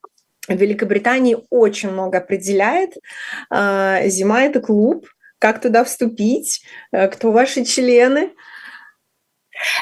[0.48, 2.92] в Великобритании очень много определяет.
[3.50, 5.08] А, зима– это клуб,
[5.40, 8.32] как туда вступить, э, кто ваши члены.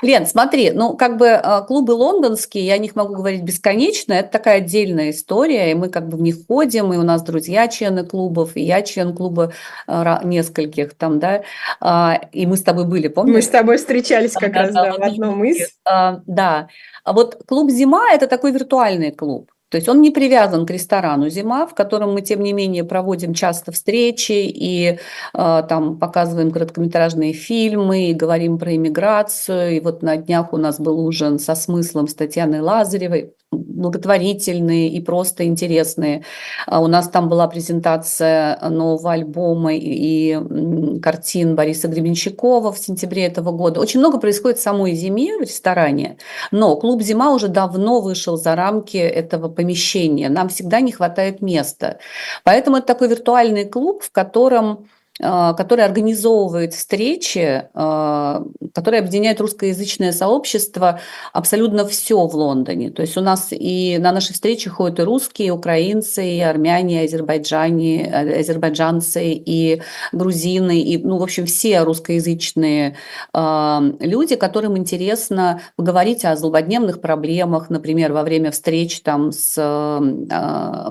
[0.02, 4.30] Лен, смотри, ну как бы э, клубы лондонские, я о них могу говорить бесконечно, это
[4.30, 8.06] такая отдельная история, и мы как бы в них ходим, и у нас друзья члены
[8.06, 9.54] клубов, и я член клуба
[9.88, 11.44] э, нескольких там, да,
[11.80, 13.36] а, и мы с тобой были, помнишь?
[13.36, 15.70] Мы с тобой встречались как да, раз да, в одном из.
[15.86, 16.68] А, да,
[17.04, 19.53] а вот клуб «Зима»– это такой виртуальный клуб.
[19.74, 23.34] То есть он не привязан к ресторану «Зима», в котором мы, тем не менее, проводим
[23.34, 25.00] часто встречи и
[25.34, 29.78] э, там показываем короткометражные фильмы, и говорим про иммиграцию.
[29.78, 35.02] И вот на днях у нас был ужин со смыслом с Татьяной Лазаревой благотворительные и
[35.02, 36.24] просто интересные.
[36.66, 43.52] А у нас там была презентация нового альбома и картин Бориса Гребенщикова в сентябре этого
[43.52, 43.80] года.
[43.80, 46.18] Очень много происходит в самой зиме в ресторане,
[46.52, 50.30] но клуб «Зима» уже давно вышел за рамки этого помещения.
[50.30, 52.00] Нам всегда не хватает места.
[52.44, 54.88] Поэтому это такой виртуальный клуб, в котором
[55.20, 61.00] который организовывает встречи, а, который объединяет русскоязычное сообщество
[61.34, 62.90] абсолютно все в Лондоне.
[62.90, 67.04] То есть у нас и на наши встречи ходят и русские, и украинцы, и армяне,
[67.04, 69.82] и азербайджане, э, азербайджанцы, и
[70.14, 72.96] грузины, и, ну, в общем, все русскоязычные
[73.34, 79.54] а, люди, которым интересно поговорить о злободневных проблемах, например, во время встреч там с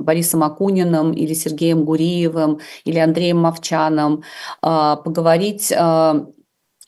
[0.00, 4.11] Борисом Акуниным или Сергеем Гуриевым или Андреем Мовчаном, а,
[4.60, 6.26] поговорить а,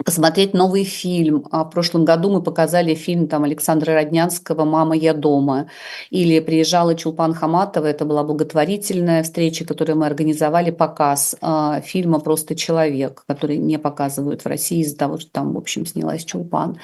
[0.02, 1.46] посмотреть новый фильм.
[1.50, 5.68] А в прошлом году мы показали фильм там Александра Роднянского «Мама, я дома».
[6.10, 12.56] Или приезжала Чулпан Хаматова, это была благотворительная встреча, которую мы организовали, показ э, фильма «Просто
[12.56, 16.78] человек», который не показывают в России из-за того, что там, в общем, снялась Чулпан.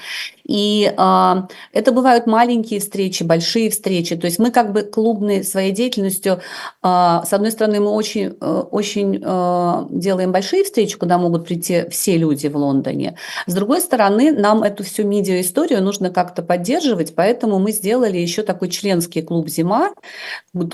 [0.45, 1.35] И э,
[1.73, 4.15] это бывают маленькие встречи, большие встречи.
[4.15, 6.39] То есть мы как бы клубной своей деятельностью,
[6.81, 12.17] с одной стороны, мы очень, э, очень э, делаем большие встречи, куда могут прийти все
[12.17, 13.15] люди в Лондоне, стороне.
[13.47, 18.69] С другой стороны, нам эту всю медиа-историю нужно как-то поддерживать, поэтому мы сделали еще такой
[18.69, 19.93] членский клуб «Зима»,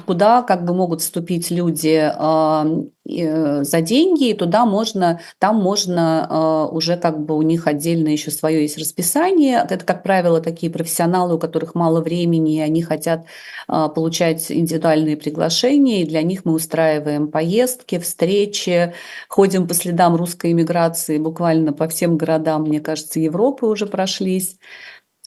[0.05, 6.75] куда как бы могут вступить люди э, за деньги, и туда можно, там можно э,
[6.75, 9.65] уже как бы у них отдельно еще свое есть расписание.
[9.69, 13.25] Это, как правило, такие профессионалы, у которых мало времени, и они хотят
[13.67, 18.93] э, получать индивидуальные приглашения, и для них мы устраиваем поездки, встречи,
[19.29, 24.57] ходим по следам русской иммиграции буквально по всем городам, мне кажется, Европы уже прошлись.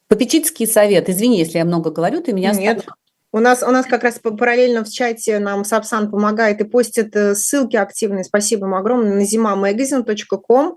[0.09, 2.87] Попечительский совет, извини, если я много говорю, ты меня Нет.
[3.33, 7.37] У нас, у нас как раз параллельно в чате нам Сапсан помогает и постит э,
[7.37, 8.25] ссылки активные.
[8.25, 10.77] Спасибо вам огромное на zimamagazine.com.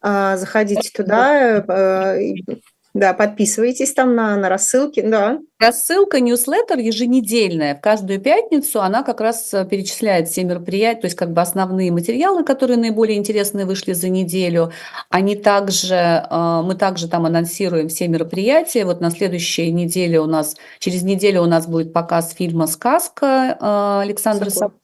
[0.00, 2.18] А, заходите туда, э,
[2.94, 5.38] да, подписывайтесь там на, на рассылки, да.
[5.58, 7.74] Рассылка, ньюслеттер еженедельная.
[7.74, 11.90] В каждую пятницу она как раз э, перечисляет все мероприятия, то есть как бы основные
[11.90, 14.72] материалы, которые наиболее интересные вышли за неделю.
[15.08, 18.84] Они также, э, мы также там анонсируем все мероприятия.
[18.84, 24.00] Вот на следующей неделе у нас, через неделю у нас будет показ фильма «Сказка» э,
[24.02, 24.81] Александра Сапкова.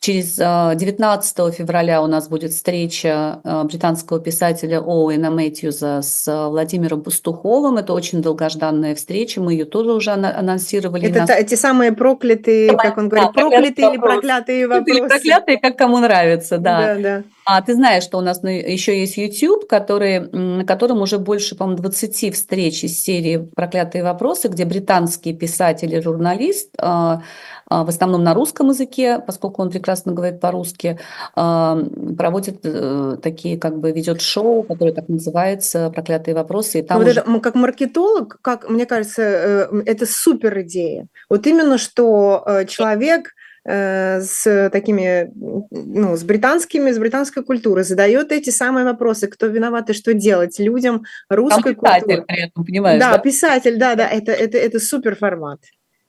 [0.00, 7.02] Через 19 а, февраля у нас будет встреча а, британского писателя Оуэна Мэтьюза с Владимиром
[7.02, 7.76] Пастуховым.
[7.76, 11.08] Это очень долгожданная встреча, мы ее тоже уже анонсировали.
[11.08, 14.90] Это та, эти самые проклятые, как он говорит, да, проклятые или проклятые вопросы.
[14.90, 16.80] Или проклятые, как кому нравится, да.
[16.80, 17.22] Да, да.
[17.44, 21.82] А ты знаешь, что у нас еще есть YouTube, который, на котором уже больше, по-моему,
[21.82, 27.22] 20 встреч из серии «Проклятые вопросы», где британский писатель и журналист а,
[27.66, 30.98] а, в основном на русском языке, поскольку он прекрасно говорит по-русски,
[31.36, 31.78] а,
[32.18, 36.80] проводит э, такие, как бы ведет шоу, которое так называется «Проклятые вопросы».
[36.80, 37.20] И там вот уже...
[37.20, 41.06] это, как маркетолог, как мне кажется, э, это супер идея.
[41.28, 43.34] Вот именно, что э, человек
[43.72, 45.30] с такими,
[45.70, 50.58] ну, с британскими, с британской культурой, задает эти самые вопросы, кто виноват и что делать
[50.58, 52.24] людям русской Там писатель культуры.
[52.26, 53.00] при этом, понимаешь?
[53.00, 55.60] Да, да, писатель, да, да, это, это, это супер формат.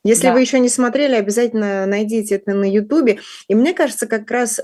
[0.04, 0.34] Если да.
[0.34, 3.20] вы еще не смотрели, обязательно найдите это на Ютубе.
[3.48, 4.60] И мне кажется, как раз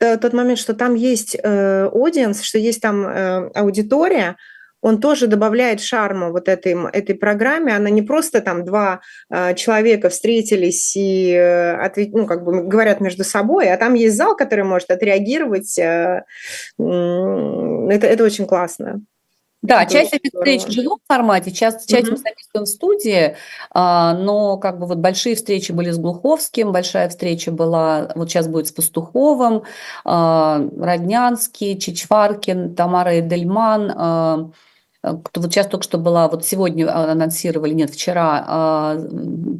[0.00, 4.36] э, тот момент, что там есть аудиенс, э, что есть там э, аудитория,
[4.82, 7.74] он тоже добавляет шарма вот этой, этой программе.
[7.74, 13.00] Она не просто там два э, человека встретились и э, ответ, ну, как бы говорят
[13.00, 15.78] между собой, а там есть зал, который может отреагировать.
[15.78, 16.24] Э,
[16.78, 19.02] э, это, это очень классно.
[19.62, 22.12] Да, Это часть этих встреч в живом формате, часть, часть угу.
[22.12, 23.36] мы записываем в студии,
[23.70, 28.48] а, но как бы вот большие встречи были с Глуховским, большая встреча была, вот сейчас
[28.48, 29.62] будет с Пастуховым,
[30.04, 34.50] а, Роднянский, Чичваркин, Тамара Эдельман, а,
[35.02, 38.96] вот сейчас только что была, вот сегодня анонсировали, нет, вчера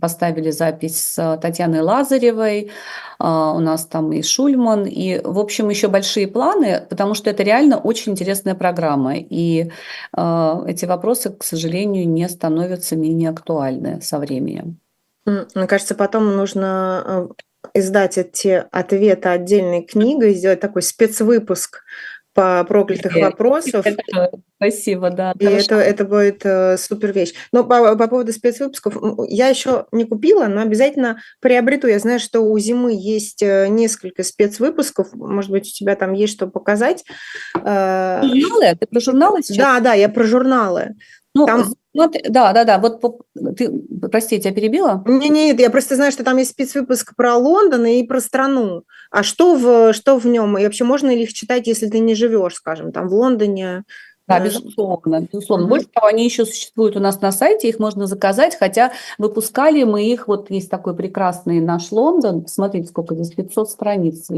[0.00, 2.70] поставили запись с Татьяной Лазаревой,
[3.18, 7.78] у нас там и Шульман, и, в общем, еще большие планы, потому что это реально
[7.78, 9.70] очень интересная программа, и
[10.12, 14.78] эти вопросы, к сожалению, не становятся менее актуальны со временем.
[15.24, 17.28] Мне кажется, потом нужно
[17.74, 21.84] издать эти ответы отдельной книгой, сделать такой спецвыпуск
[22.34, 23.86] по проклятых вопросов.
[24.56, 25.34] Спасибо, да.
[25.38, 27.34] И это, это будет э, супер вещь.
[27.52, 28.96] Но по, по поводу спецвыпусков,
[29.28, 31.88] я еще не купила, но обязательно приобрету.
[31.88, 35.12] Я знаю, что у зимы есть э, несколько спецвыпусков.
[35.14, 37.04] Может быть, у тебя там есть что показать.
[37.56, 38.76] Э, журналы?
[38.78, 39.56] Ты про журналы сейчас?
[39.56, 40.94] Да, да, я про журналы.
[41.34, 41.74] Ну, там...
[41.92, 42.78] смотри, да, да, да.
[42.78, 43.00] Вот
[43.56, 43.70] ты,
[44.10, 45.02] прости, тебя перебила?
[45.06, 48.84] Не, нет, я просто знаю, что там есть спецвыпуск про Лондон и про страну.
[49.10, 50.58] А что в что в нем?
[50.58, 53.84] И вообще можно ли их читать, если ты не живешь, скажем, там в Лондоне?
[54.28, 55.64] Да, безусловно, безусловно.
[55.64, 55.68] Mm-hmm.
[55.68, 60.06] Больше того, они еще существуют у нас на сайте, их можно заказать, хотя выпускали мы
[60.06, 64.30] их, вот есть такой прекрасный наш Лондон, смотрите, сколько здесь, 500 страниц.
[64.30, 64.34] А,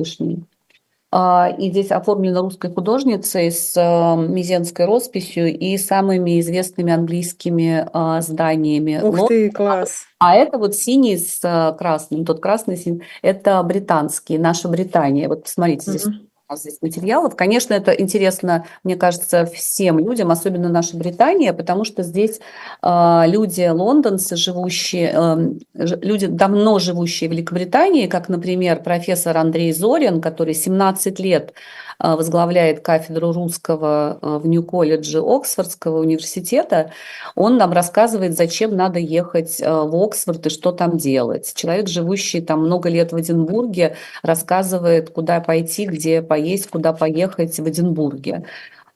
[1.59, 9.00] и здесь оформлено русской художницей с э, мизенской росписью и самыми известными английскими а, зданиями.
[9.00, 10.07] Ух ты, класс!
[10.18, 11.40] А это вот синий с
[11.79, 15.29] красным, тот красный синий, это британский, наша Британия.
[15.29, 17.37] Вот посмотрите, здесь mm-hmm здесь материалов.
[17.37, 22.40] Конечно, это интересно, мне кажется, всем людям, особенно наша Британия, потому что здесь
[22.83, 30.20] э, люди лондонцы, живущие, э, люди давно живущие в Великобритании, как, например, профессор Андрей Зорин,
[30.20, 31.54] который 17 лет
[31.98, 36.90] а, возглавляет кафедру русского а, в Нью-колледже Оксфордского университета,
[37.35, 41.52] он нам рассказывает, зачем надо ехать а, в Оксфорд и что там делать.
[41.54, 47.68] Человек, живущий там много лет в Эдинбурге, рассказывает, куда пойти, где поесть, куда поехать в
[47.68, 48.44] Эдинбурге.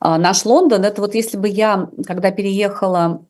[0.01, 3.25] Наш Лондон, это вот если бы я, когда переехала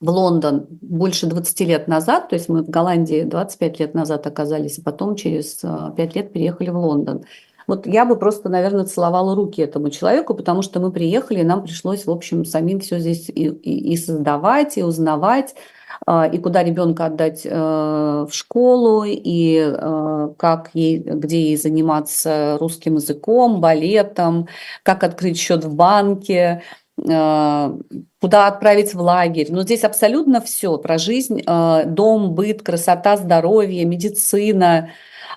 [0.00, 4.78] в Лондон больше 20 лет назад, то есть мы в Голландии 25 лет назад оказались,
[4.78, 5.64] а потом через
[5.96, 7.24] 5 лет переехали в Лондон.
[7.66, 11.62] Вот я бы просто, наверное, целовала руки этому человеку, потому что мы приехали, и нам
[11.62, 16.62] пришлось, в общем, самим все здесь и, и, и создавать, и узнавать, а, и куда
[16.62, 24.48] ребенка отдать э, в школу, и э, как ей, где ей заниматься русским языком, балетом,
[24.82, 26.62] как открыть счет в банке,
[26.98, 27.78] э,
[28.20, 29.48] куда отправить в лагерь.
[29.50, 34.90] Но здесь абсолютно все про жизнь, дом, быт, красота, здоровье, медицина,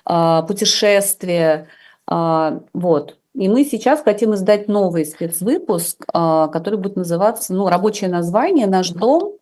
[0.04, 1.68] путешествия–
[2.06, 3.16] а, вот.
[3.34, 8.90] И мы сейчас хотим издать новый спецвыпуск, а, который будет называться, ну, рабочее название «Наш
[8.90, 9.38] дом»,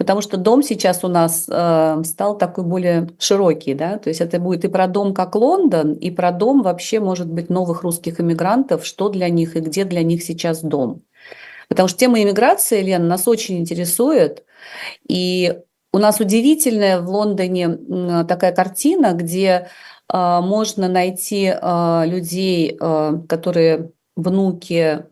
[0.00, 4.40] потому что дом сейчас у нас а, стал такой более широкий, да, то есть это
[4.40, 8.86] будет и про дом как Лондон, и про дом вообще, может быть, новых русских иммигрантов,
[8.86, 11.02] что для них и где для них сейчас дом.
[11.68, 14.42] Потому что тема иммиграции, Лен, нас очень интересует,
[15.06, 15.58] и
[15.92, 19.68] у нас удивительная в Лондоне такая картина, где
[20.08, 25.04] а, можно найти а, людей, а, которые внуки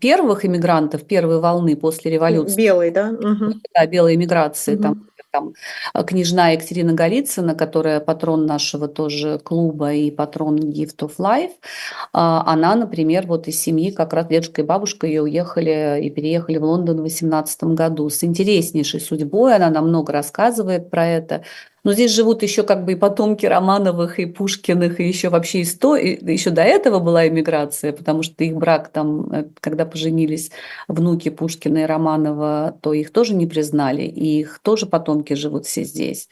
[0.00, 2.56] первых иммигрантов первой волны после революции.
[2.56, 3.10] Белой, да?
[3.10, 3.54] Угу.
[3.74, 4.74] Да, белой иммиграции.
[4.74, 4.82] Угу.
[4.82, 5.54] Там там
[5.94, 11.52] э, княжна Екатерина Голицына, которая патрон нашего тоже клуба и патрон Gift of Life,
[12.12, 16.58] а, она, например, вот из семьи, как раз дедушка и бабушка ее уехали и переехали
[16.58, 21.44] в Лондон в 18 году с интереснейшей судьбой, она нам много рассказывает про это.
[21.82, 26.18] Но здесь живут еще как бы и потомки Романовых, и Пушкиных, и еще вообще история.
[26.20, 30.50] Еще до этого была иммиграция, потому что их брак там, э, когда поженились
[30.88, 35.84] внуки Пушкина и Романова, то их тоже не признали, и их тоже потомки живут все
[35.84, 36.28] здесь.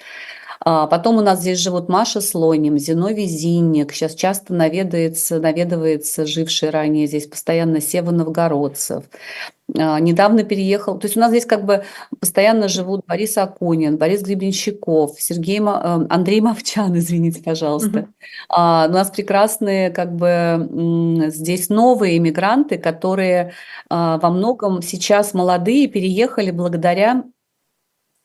[0.60, 6.70] А потом у нас здесь живут Маша Слоним, Зиновий Зинник, сейчас часто наведается, наведывается живший
[6.70, 9.04] ранее здесь постоянно Сева Новгородцев.
[9.76, 11.84] А, недавно переехал, то есть у нас здесь как бы
[12.20, 17.98] постоянно живут Борис Акунин, Борис Гребенщиков, Сергей, э, Андрей Мовчан, извините, пожалуйста.
[17.98, 18.08] Угу.
[18.50, 20.68] у нас прекрасные как бы
[21.28, 23.52] здесь новые иммигранты, которые
[23.90, 27.24] а, во многом сейчас молодые переехали благодаря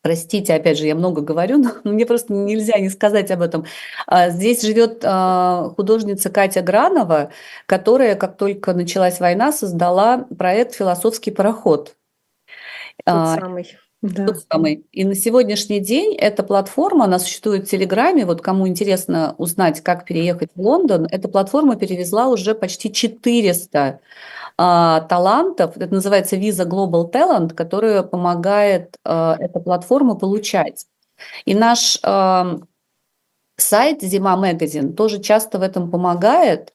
[0.04, 3.66] Простите, опять же, я много говорю, но мне просто нельзя не сказать об этом.
[4.06, 7.32] А, здесь живет а, художница Катя Гранова,
[7.66, 11.95] которая, как только началась война, создала проект «Философский пароход».
[13.06, 13.78] Тот а, самый.
[14.04, 14.28] Да.
[14.28, 14.86] Тот самый.
[14.91, 18.26] И на сегодняшний день эта платформа, она существует в Телеграме.
[18.26, 24.01] Вот кому интересно узнать, как переехать в Лондон, эта платформа перевезла уже почти 400
[24.58, 25.78] а, талантов.
[25.78, 30.86] Это называется Visa Global Talent, которая помогает а, эта платформа получать.
[31.45, 32.60] И наш а,
[33.56, 36.74] сайт Зима Magazine тоже часто в этом помогает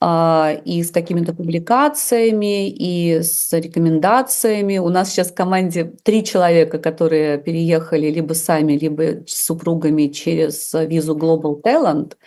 [0.00, 4.78] и с какими-то публикациями, и с рекомендациями.
[4.78, 10.72] У нас сейчас в команде три человека, которые переехали либо сами, либо с супругами через
[10.72, 12.12] визу Global Talent–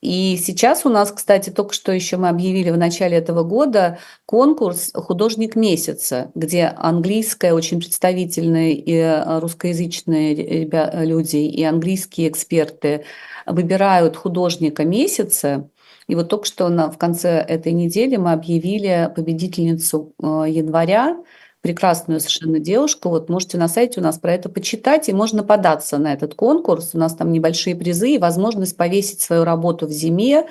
[0.00, 4.90] и сейчас у нас, кстати, только что еще мы объявили в начале этого года конкурс
[4.94, 10.64] «Художник месяца», где английская очень представительные и э, русскоязычные
[11.04, 13.04] люди, и английские эксперты
[13.46, 15.68] выбирают художника месяца.
[16.10, 21.16] И вот только что на, в конце этой недели мы объявили победительницу э, января,
[21.60, 23.10] прекрасную совершенно девушку.
[23.10, 26.90] Вот можете на сайте у нас про это почитать, и можно податься на этот конкурс.
[26.94, 30.48] У нас там небольшие призы и возможность повесить свою работу в зиме,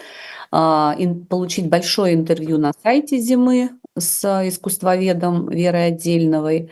[0.50, 0.96] а,
[1.28, 6.72] получить большое интервью на сайте зимы с искусствоведом Верой Отдельновой.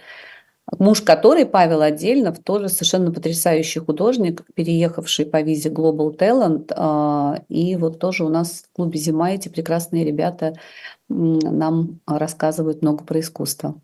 [0.80, 6.74] Муж который, Павел Отдельнов, тоже совершенно потрясающий художник, переехавший по визе Global Talent.
[6.76, 10.56] А, и вот тоже у нас в клубе «Зима» эти прекрасные ребята
[11.10, 13.80] нам рассказывают много про искусство.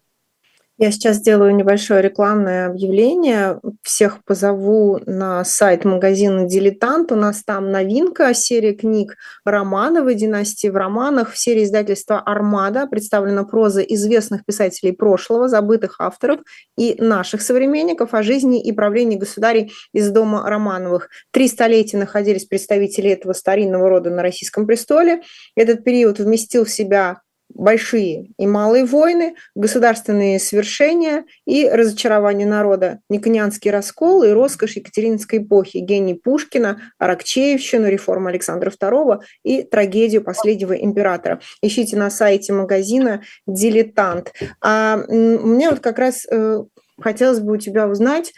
[0.79, 3.59] Я сейчас сделаю небольшое рекламное объявление.
[3.83, 7.11] Всех позову на сайт магазина «Дилетант».
[7.11, 9.15] У нас там новинка, серия книг
[9.45, 11.31] Романовой династии в романах.
[11.31, 16.39] В серии издательства «Армада» представлена проза известных писателей прошлого, забытых авторов
[16.75, 21.09] и наших современников о жизни и правлении государей из дома Романовых.
[21.29, 25.21] Три столетия находились представители этого старинного рода на российском престоле.
[25.55, 27.21] Этот период вместил в себя
[27.53, 35.77] большие и малые войны, государственные свершения и разочарование народа, Никонианский раскол и роскошь Екатерининской эпохи,
[35.77, 41.39] гений Пушкина, Аракчеевщину, реформу Александра II и трагедию последнего императора.
[41.61, 44.33] Ищите на сайте магазина «Дилетант».
[44.61, 46.63] А мне вот как раз э,
[46.99, 48.33] хотелось бы у тебя узнать,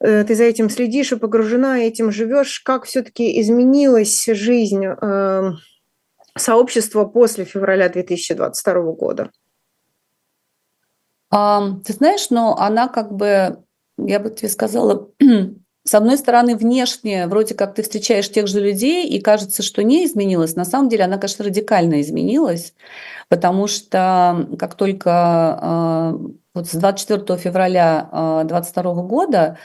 [0.00, 5.52] э, ты за этим следишь и погружена этим живешь, как все-таки изменилась жизнь э,
[6.40, 9.30] сообщества после февраля 2022 года?
[11.30, 13.62] А, ты знаешь, но она как бы,
[13.98, 15.08] я бы тебе сказала,
[15.84, 20.04] с одной стороны, внешне вроде как ты встречаешь тех же людей, и кажется, что не
[20.04, 20.56] изменилась.
[20.56, 22.74] На самом деле она, конечно, радикально изменилась,
[23.28, 26.18] потому что как только э,
[26.54, 28.08] вот с 24 февраля
[28.44, 29.58] 2022 э, года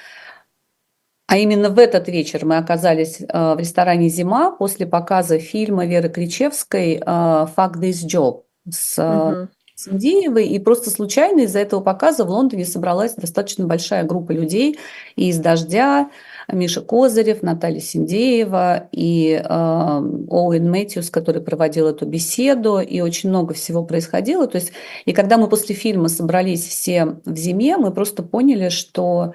[1.27, 6.09] а именно в этот вечер мы оказались э, в ресторане «Зима» после показа фильма Веры
[6.09, 9.47] Кричевской «Fuck this job» с угу.
[9.77, 14.79] Синдеевой, и просто случайно из-за этого показа в Лондоне собралась достаточно большая группа людей
[15.17, 16.09] и из «Дождя»,
[16.51, 23.53] Миша Козырев, Наталья Синдеева и э, Оуэн Мэтьюс, который проводил эту беседу, и очень много
[23.53, 24.47] всего происходило.
[24.47, 24.71] То есть,
[25.05, 29.33] и когда мы после фильма собрались все в зиме, мы просто поняли, что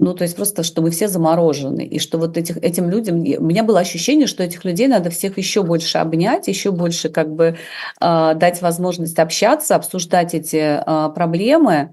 [0.00, 1.84] ну, то есть просто, чтобы все заморожены.
[1.84, 3.18] И что вот этих, этим людям...
[3.18, 7.30] У меня было ощущение, что этих людей надо всех еще больше обнять, еще больше как
[7.30, 7.58] бы
[8.00, 11.92] э, дать возможность общаться, обсуждать эти э, проблемы.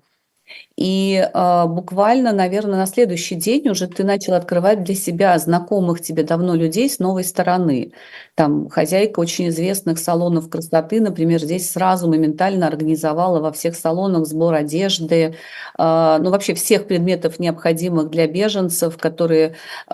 [0.78, 6.22] И э, буквально, наверное, на следующий день уже ты начал открывать для себя знакомых тебе
[6.22, 7.94] давно людей с новой стороны.
[8.36, 14.54] Там хозяйка очень известных салонов красоты, например, здесь сразу моментально организовала во всех салонах сбор
[14.54, 15.34] одежды,
[15.80, 19.56] э, ну вообще всех предметов, необходимых для беженцев, которые
[19.90, 19.94] э,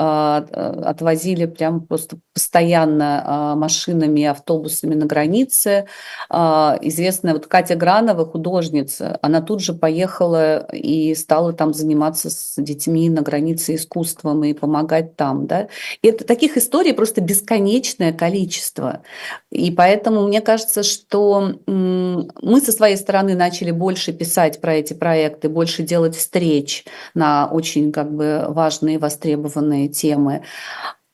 [0.83, 5.85] отвозили прям просто постоянно э, машинами автобусами на границе.
[6.29, 12.55] Э, известная вот Катя Гранова, художница, она тут же поехала и стала там заниматься с
[12.57, 15.67] детьми на границе искусством и помогать там, да.
[16.01, 19.03] И это таких историй просто бесконечное количество.
[19.51, 25.49] И поэтому мне кажется, что мы со своей стороны начали больше писать про эти проекты,
[25.49, 30.43] больше делать встреч на очень как бы важные востребованные темы.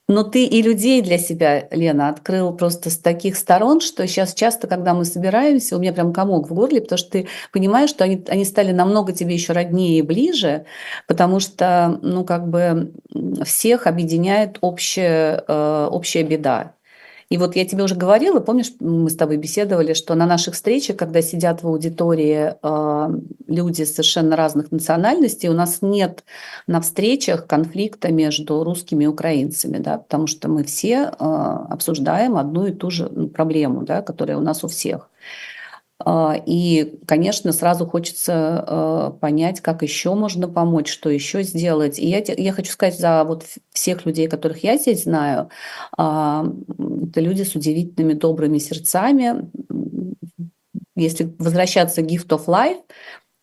[0.10, 4.66] Но ты и людей для себя, Лена, открыл просто с таких сторон, что сейчас часто,
[4.66, 8.26] когда мы собираемся, у меня прям комок в горле, потому что ты понимаешь, что они,
[8.28, 10.66] они стали намного тебе еще роднее и ближе,
[11.05, 12.91] потому что, ну, как бы
[13.45, 16.74] всех объединяет общая, э, общая беда.
[17.30, 20.98] И вот я тебе уже говорила, помнишь, мы с тобой беседовали, что на наших встречах,
[20.98, 26.24] когда сидят в аудитории э, люди совершенно разных национальностей, у нас нет
[26.66, 32.66] на встречах конфликта между русскими и украинцами, да, потому что мы все э, обсуждаем одну
[32.66, 35.12] и ту же ну, проблему, да, которая у нас у всех.
[36.06, 42.00] А, и, конечно, сразу хочется а, понять, как еще можно помочь, что еще сделать.
[42.00, 45.50] И я, я хочу сказать за вот всех людей, которых я здесь знаю,
[45.97, 46.45] а,
[47.10, 49.50] это люди с удивительными добрыми сердцами.
[50.95, 52.82] Если возвращаться к Gift of Life,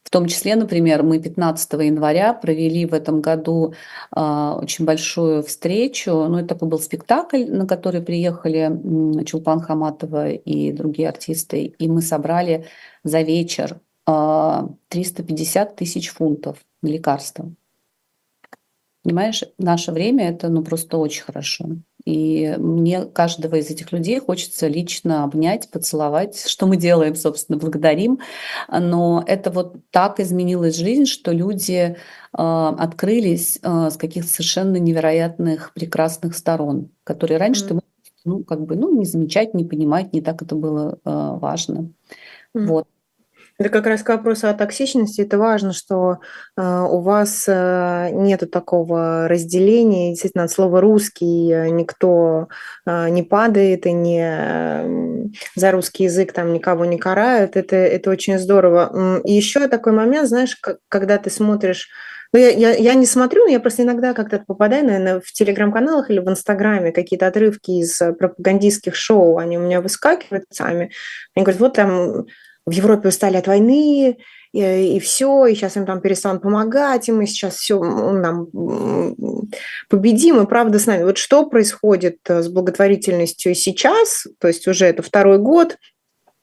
[0.07, 3.75] в том числе, например, мы 15 января провели в этом году
[4.15, 4.21] э,
[4.63, 6.13] очень большую встречу.
[6.13, 11.75] Ну, это такой был спектакль, на который приехали Чулпан Хаматова и другие артисты.
[11.81, 12.67] И мы собрали
[13.03, 17.53] за вечер э, 350 тысяч фунтов на лекарства.
[19.03, 21.67] Понимаешь, наше время это ну, просто очень хорошо.
[22.07, 28.21] И мне каждого из этих людей хочется лично обнять, поцеловать, что мы делаем, собственно, благодарим.
[28.69, 31.97] Но это вот так изменилась жизнь, что люди э,
[32.33, 37.69] открылись э, с каких-то совершенно невероятных, прекрасных сторон, которые раньше mm.
[37.69, 37.81] ты
[38.25, 41.91] ну, как бы, ну, не замечать, не понимать, не так это было э, важно.
[42.55, 42.67] Mm.
[42.67, 42.87] Вот.
[43.59, 45.23] Это как раз к вопросу о токсичности.
[45.23, 46.19] Это важно, что
[46.59, 50.11] э, у вас э, нет такого разделения.
[50.11, 52.49] Действительно, от слова русский никто
[52.85, 57.57] э, не падает и не э, за русский язык там никого не карают.
[57.57, 59.23] Это, это очень здорово.
[59.25, 61.89] И еще такой момент, знаешь, когда ты смотришь
[62.33, 66.11] ну, я, я, я не смотрю, но я просто иногда как-то попадаю, наверное, в телеграм-каналах
[66.11, 70.91] или в Инстаграме какие-то отрывки из пропагандистских шоу, они у меня выскакивают сами.
[71.35, 72.27] Они говорят, вот там
[72.67, 74.19] в Европе устали от войны,
[74.53, 78.49] и, и все, и сейчас им там перестанут помогать, и мы сейчас все нам
[79.89, 81.05] победим, и правда с нами.
[81.05, 85.77] Вот что происходит э, с благотворительностью сейчас, то есть уже это второй год,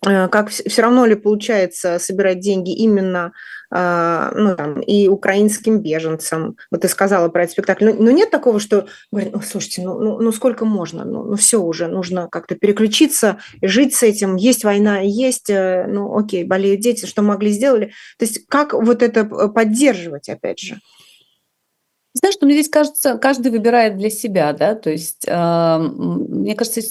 [0.03, 3.33] как все равно ли получается собирать деньги именно
[3.75, 6.57] а, ну, там, и украинским беженцам.
[6.69, 7.85] Вот ты сказала про этот спектакль.
[7.85, 11.03] Но, но нет такого, что говорят, ну, слушайте, ну, ну, ну сколько можно?
[11.05, 14.35] Ну, ну все уже, нужно как-то переключиться, жить с этим.
[14.35, 17.93] Есть война, есть, э, ну окей, болеют дети, что могли, сделали.
[18.19, 20.79] То есть как вот это поддерживать, опять же?
[22.13, 26.81] Знаешь, что мне здесь кажется, каждый выбирает для себя, да, то есть э, мне кажется,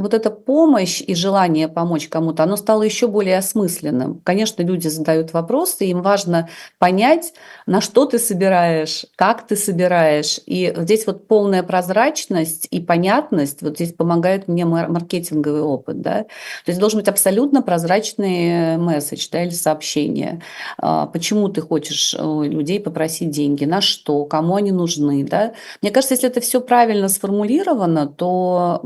[0.00, 4.20] вот эта помощь и желание помочь кому-то, оно стало еще более осмысленным.
[4.24, 6.48] Конечно, люди задают вопросы, им важно
[6.78, 7.32] понять,
[7.66, 10.40] на что ты собираешь, как ты собираешь.
[10.46, 16.00] И здесь вот полная прозрачность и понятность, вот здесь помогает мне маркетинговый опыт.
[16.00, 16.24] Да?
[16.64, 20.42] То есть должен быть абсолютно прозрачный месседж да, или сообщение.
[20.78, 25.24] А, почему ты хочешь людей попросить деньги, на что, кому они нужны.
[25.24, 25.52] Да?
[25.82, 28.80] Мне кажется, если это все правильно сформулировано, то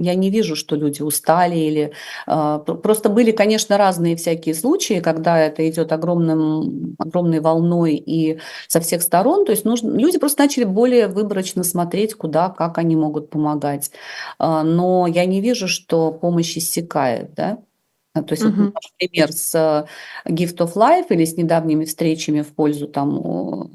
[0.00, 1.92] я не вижу, что люди устали или
[2.26, 8.80] э, просто были, конечно, разные всякие случаи, когда это идет огромным, огромной волной и со
[8.80, 9.44] всех сторон.
[9.44, 13.90] То есть нужно, люди просто начали более выборочно смотреть, куда, как они могут помогать.
[14.38, 17.58] Э, но я не вижу, что помощь иссякает, да.
[18.14, 18.64] То есть, uh-huh.
[18.64, 19.86] вот, например, с
[20.26, 23.70] Gift of Life или с недавними встречами в пользу там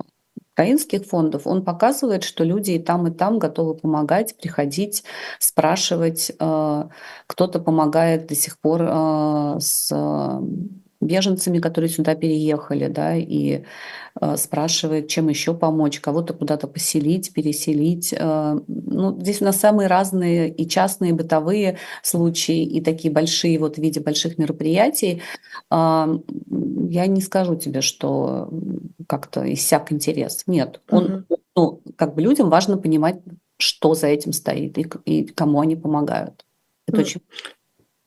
[0.56, 5.03] украинских фондов, он показывает, что люди и там, и там готовы помогать, приходить,
[5.38, 6.32] спрашивать.
[6.39, 6.86] Э,
[7.28, 9.91] кто-то помогает до сих пор э, с
[11.02, 13.64] беженцами, которые сюда переехали, да, и
[14.22, 18.14] э, спрашивает, чем еще помочь, кого-то куда-то поселить, переселить.
[18.18, 23.76] Э, ну, здесь у нас самые разные и частные, бытовые случаи, и такие большие вот
[23.76, 25.22] в виде больших мероприятий.
[25.72, 26.08] Э,
[26.89, 28.50] я не скажу тебе, что
[29.08, 30.43] как-то иссяк интерес.
[30.48, 31.39] Нет, он, угу.
[31.56, 33.20] ну, как бы людям важно понимать,
[33.58, 36.46] что за этим стоит и, и кому они помогают.
[36.88, 37.02] Это mm.
[37.02, 37.22] очень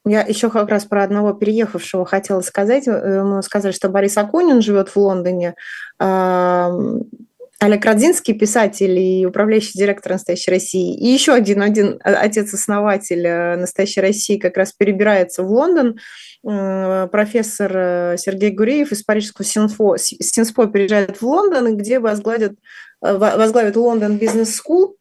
[0.07, 2.86] я еще как раз про одного переехавшего хотела сказать.
[2.86, 5.55] Э, мы сказали, что Борис Акунин живет в Лондоне.
[7.61, 10.96] Олег Родзинский, писатель и управляющий директор «Настоящей России».
[10.96, 15.99] И еще один, один отец-основатель э, «Настоящей России» как раз перебирается в Лондон.
[16.49, 22.53] Э, профессор э, Сергей Гуриев из парижского Синфо, Sciences Po переезжает в Лондон, где возглавит,
[23.01, 24.97] возглавит London Business School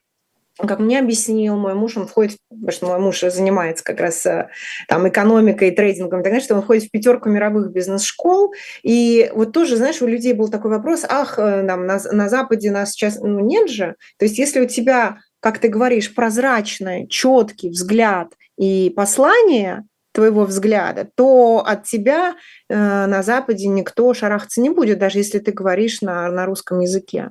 [0.65, 4.49] как мне объяснил мой муж, он входит, потому что мой муж занимается как раз э,
[4.87, 8.53] там экономикой, трейдингом, так что он входит в пятерку мировых бизнес-школ,
[8.83, 12.91] и вот тоже, знаешь, у людей был такой вопрос, ах, там, на, на Западе нас
[12.91, 18.29] сейчас, ну нет же, то есть если у тебя, как ты говоришь, прозрачный, четкий взгляд
[18.57, 19.83] и послание,
[20.17, 22.33] твоего взгляда, то от тебя
[22.69, 27.29] э, на Западе никто шарахаться не будет, даже если ты говоришь на, на русском языке.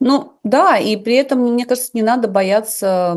[0.00, 3.12] Ну да, и при этом, мне кажется, не надо бояться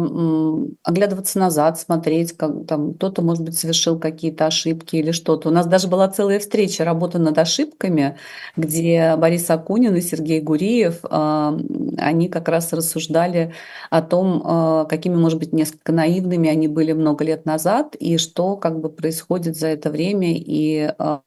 [0.83, 5.49] оглядываться назад, смотреть, как там кто-то, может быть, совершил какие-то ошибки или что-то.
[5.49, 8.17] У нас даже была целая встреча работа над ошибками,
[8.55, 11.57] где Борис Акунин и Сергей Гуриев, а,
[11.97, 13.53] они как раз рассуждали
[13.89, 18.57] о том, а, какими, может быть, несколько наивными они были много лет назад, и что
[18.57, 21.21] как бы происходит за это время, и а,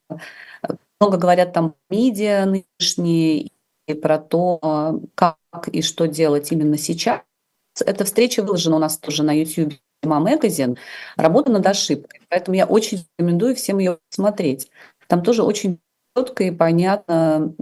[0.99, 3.49] много говорят там медиа нынешние,
[3.95, 5.37] про то, а, как
[5.71, 7.21] и что делать именно сейчас.
[7.85, 9.73] Эта встреча выложена у нас тоже на YouTube
[10.03, 10.77] Магазин.
[11.17, 12.21] Работа над ошибкой.
[12.29, 14.69] Поэтому я очень рекомендую всем ее посмотреть.
[15.07, 15.79] Там тоже очень
[16.15, 17.53] четко и понятно.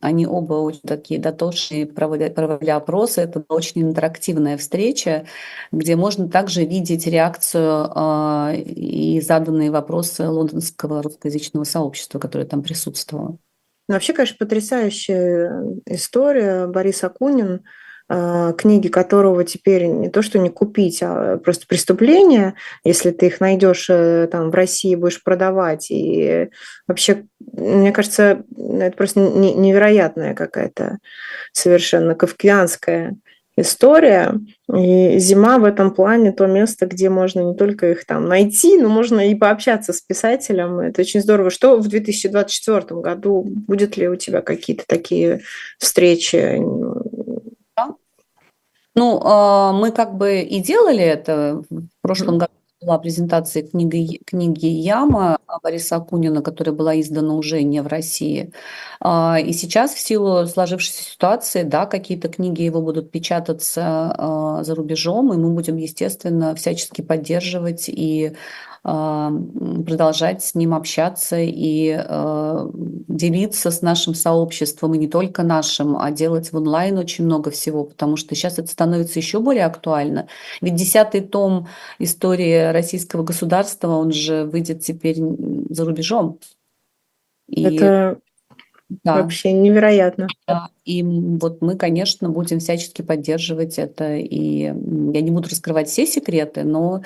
[0.00, 3.20] Они оба очень такие дотошные, проводили, проводили опросы.
[3.20, 5.26] Это очень интерактивная встреча,
[5.70, 13.38] где можно также видеть реакцию э, и заданные вопросы лондонского русскоязычного сообщества, которое там присутствовало.
[13.92, 15.52] Ну, вообще, конечно, потрясающая
[15.84, 16.66] история.
[16.66, 17.60] Борис Акунин,
[18.08, 23.38] а, книги которого теперь не то, что не купить, а просто преступление, если ты их
[23.40, 25.88] найдешь э, там в России, будешь продавать.
[25.90, 26.48] И
[26.88, 30.96] вообще, мне кажется, это просто невероятная какая-то
[31.52, 33.16] совершенно кавкианская
[33.56, 34.34] история.
[34.74, 38.88] И зима в этом плане то место, где можно не только их там найти, но
[38.88, 40.78] можно и пообщаться с писателем.
[40.78, 41.50] Это очень здорово.
[41.50, 43.42] Что в 2024 году?
[43.44, 45.42] Будет ли у тебя какие-то такие
[45.78, 46.60] встречи?
[48.94, 54.66] Ну, а, мы как бы и делали это в прошлом году была презентация книги, книги
[54.66, 58.52] «Яма» Бориса Акунина, которая была издана уже не в России.
[59.00, 64.74] А, и сейчас в силу сложившейся ситуации, да, какие-то книги его будут печататься а, за
[64.74, 68.32] рубежом, и мы будем, естественно, всячески поддерживать и
[68.82, 76.10] продолжать с ним общаться и э, делиться с нашим сообществом, и не только нашим, а
[76.10, 80.26] делать в онлайн очень много всего, потому что сейчас это становится еще более актуально.
[80.60, 81.68] Ведь десятый том
[82.00, 85.18] истории российского государства, он же выйдет теперь
[85.70, 86.40] за рубежом.
[87.46, 87.62] И...
[87.62, 88.18] Это
[89.04, 89.22] да.
[89.22, 90.28] Вообще невероятно.
[90.46, 90.68] Да.
[90.84, 94.16] И вот мы, конечно, будем всячески поддерживать это.
[94.16, 94.72] И я
[95.20, 97.02] не буду раскрывать все секреты, но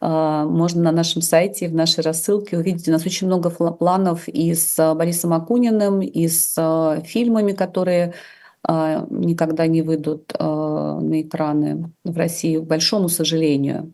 [0.00, 2.88] э, можно на нашем сайте, в нашей рассылке увидеть.
[2.88, 8.14] У нас очень много планов и с Борисом Акуниным, и с э, фильмами, которые
[8.66, 13.92] э, никогда не выйдут э, на экраны в России, к большому сожалению.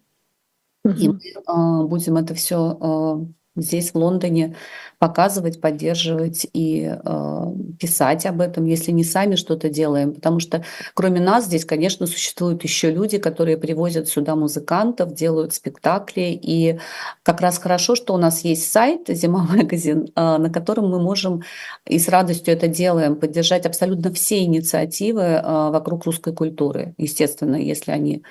[0.85, 0.97] Угу.
[0.99, 3.27] И мы э, будем это все э,
[3.57, 4.57] здесь, в Лондоне,
[4.99, 7.47] показывать, поддерживать и э,
[7.79, 10.15] писать об этом, если не сами что-то делаем.
[10.15, 16.39] Потому что кроме нас здесь, конечно, существуют еще люди, которые привозят сюда музыкантов, делают спектакли.
[16.41, 16.79] И
[17.23, 21.43] как раз хорошо, что у нас есть сайт «Зима магазин», э, на котором мы можем
[21.87, 26.95] и с радостью это делаем, поддержать абсолютно все инициативы э, вокруг русской культуры.
[26.99, 28.23] Естественно, если они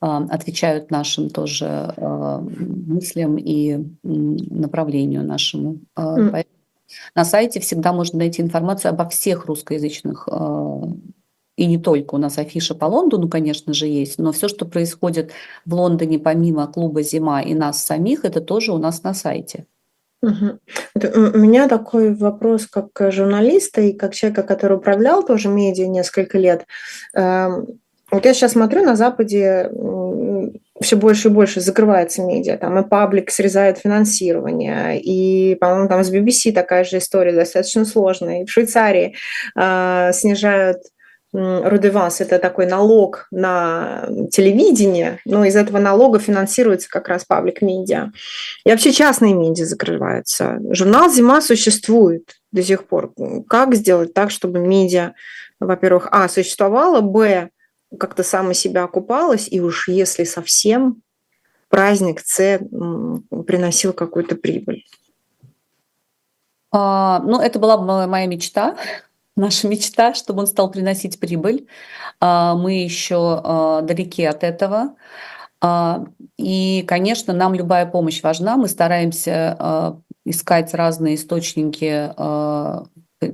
[0.00, 3.78] э, отвечают нашим тоже э, мыслям и
[4.68, 5.80] направлению нашему.
[5.96, 6.46] Mm.
[7.14, 10.80] На сайте всегда можно найти информацию обо всех русскоязычных э,
[11.56, 12.14] и не только.
[12.14, 15.32] У нас афиша по Лондону, конечно же, есть, но все, что происходит
[15.66, 19.66] в Лондоне помимо клуба «Зима» и нас самих, это тоже у нас на сайте.
[20.22, 20.58] Угу.
[21.34, 26.66] У меня такой вопрос как журналиста и как человека, который управлял тоже медиа несколько лет.
[27.14, 27.78] Эм,
[28.10, 29.70] вот я сейчас смотрю на Западе
[30.80, 36.12] все больше и больше закрывается медиа, там и паблик срезает финансирование, и, по-моему, там с
[36.12, 39.14] BBC такая же история достаточно сложная, и в Швейцарии
[39.56, 40.78] э, снижают
[41.32, 48.12] Рудеванс– это такой налог на телевидение, но из этого налога финансируется как раз паблик медиа.
[48.64, 50.58] И вообще частные медиа закрываются.
[50.70, 53.12] Журнал «Зима» существует до сих пор.
[53.46, 55.12] Как сделать так, чтобы медиа,
[55.60, 57.50] во-первых, а, существовало, б,
[57.96, 61.02] как-то сама себя окупалась, и уж если совсем
[61.68, 62.58] праздник С
[63.46, 64.84] приносил какую-то прибыль.
[66.70, 68.76] А, ну, это была моя мечта,
[69.36, 71.66] наша мечта, чтобы он стал приносить прибыль.
[72.20, 74.96] А, мы еще а, далеки от этого.
[75.60, 76.04] А,
[76.36, 78.56] и, конечно, нам любая помощь важна.
[78.56, 82.12] Мы стараемся искать разные источники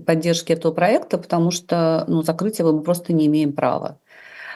[0.07, 3.99] поддержки этого проекта, потому что ну, закрыть его мы просто не имеем права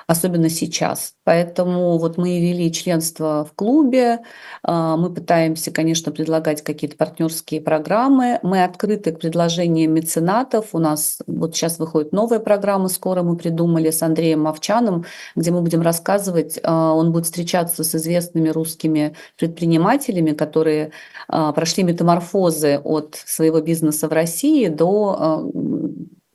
[0.08, 1.12] особенно сейчас.
[1.24, 4.20] Поэтому вот мы вели членство в клубе,
[4.62, 11.18] а, мы пытаемся, конечно, предлагать какие-то партнерские программы, мы открыты к предложениям меценатов, у нас
[11.26, 15.04] вот сейчас выходит новая программа, скоро мы придумали с Андреем Мовчаном,
[15.36, 20.90] где мы будем рассказывать, а, он будет встречаться с известными русскими предпринимателями, которые
[21.28, 25.50] а, прошли метаморфозы от своего бизнеса в России до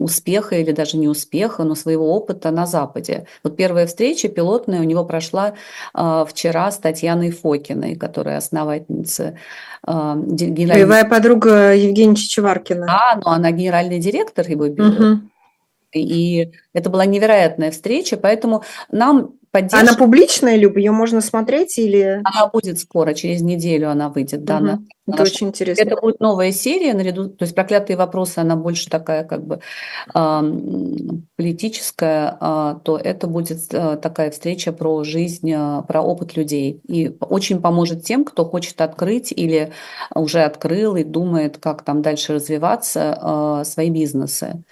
[0.04, 3.26] успеха или даже не успеха, но своего опыта на Западе.
[3.44, 5.54] Вот первая встреча пилотная у него прошла
[5.94, 9.38] э, вчера с Татьяной Фокиной, которая основательница
[9.86, 10.86] э, генеральной...
[10.86, 12.86] Боевая подруга Евгения Чичеваркина.
[12.86, 15.22] Да, но она генеральный директор его угу.
[15.94, 19.80] И это была невероятная встреча, поэтому нам поддержка...
[19.80, 22.22] Она публичная, Люба, ее можно смотреть или...
[22.24, 24.58] Она будет скоро, через неделю она выйдет, да.
[24.58, 24.66] Угу.
[24.66, 24.72] На,
[25.08, 25.82] это на очень интересно.
[25.82, 29.60] Это будет новая серия, наряду, то есть проклятые вопросы, она больше такая как бы
[30.14, 30.42] э,
[31.36, 36.82] политическая, э, то это будет э, такая встреча про жизнь, э, про опыт людей.
[36.88, 39.72] И очень поможет тем, кто хочет открыть или
[40.16, 44.64] уже открыл и думает, как там дальше развиваться, э, свои бизнесы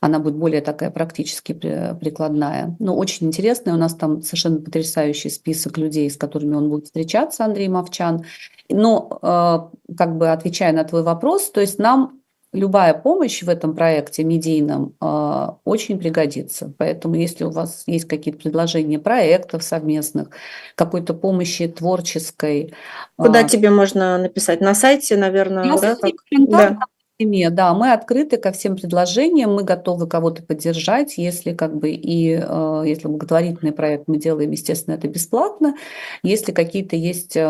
[0.00, 2.74] она будет более такая практически прикладная.
[2.78, 3.74] Но очень интересная.
[3.74, 8.24] У нас там совершенно потрясающий список людей, с которыми он будет встречаться, Андрей Мовчан.
[8.70, 12.20] Но э, как бы отвечая на твой вопрос, то есть нам
[12.52, 16.72] любая помощь в этом проекте медийном э, очень пригодится.
[16.78, 20.30] Поэтому если у вас есть какие-то предложения проектов совместных,
[20.76, 22.72] какой-то помощи творческой.
[23.16, 24.62] Куда э, тебе можно написать?
[24.62, 25.96] На сайте, наверное, на да?
[25.96, 26.10] Как?
[26.48, 26.78] да
[27.20, 32.32] семье, да, мы открыты ко всем предложениям, мы готовы кого-то поддержать, если как бы и
[32.32, 35.76] э, если благотворительный проект мы делаем, естественно, это бесплатно.
[36.22, 37.40] Если какие-то есть э,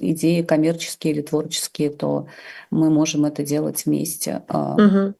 [0.00, 2.26] идеи коммерческие или творческие, то
[2.70, 4.42] мы можем это делать вместе.
[4.48, 5.14] Угу.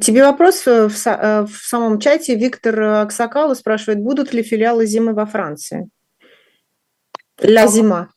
[0.00, 2.34] Тебе вопрос в, в самом чате.
[2.34, 5.88] Виктор Аксакалу спрашивает, будут ли филиалы зимы во Франции?
[7.40, 8.10] Ля зима.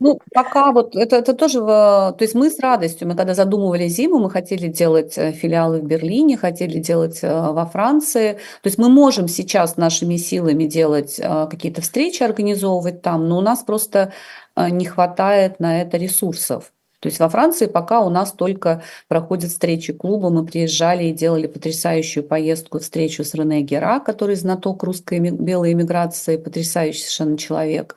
[0.00, 4.18] Ну, пока вот это, это тоже, то есть мы с радостью, мы когда задумывали зиму,
[4.18, 8.32] мы хотели делать э, филиалы в Берлине, хотели делать э, во Франции.
[8.62, 13.40] То есть мы можем сейчас нашими силами делать э, какие-то встречи, организовывать там, но у
[13.42, 14.12] нас просто
[14.56, 16.72] не хватает на это ресурсов.
[17.00, 20.28] То есть во Франции пока у нас только проходят встречи клуба.
[20.28, 26.36] Мы приезжали и делали потрясающую поездку, встречу с Рене Гера, который знаток русской белой эмиграции,
[26.36, 27.96] потрясающий совершенно человек.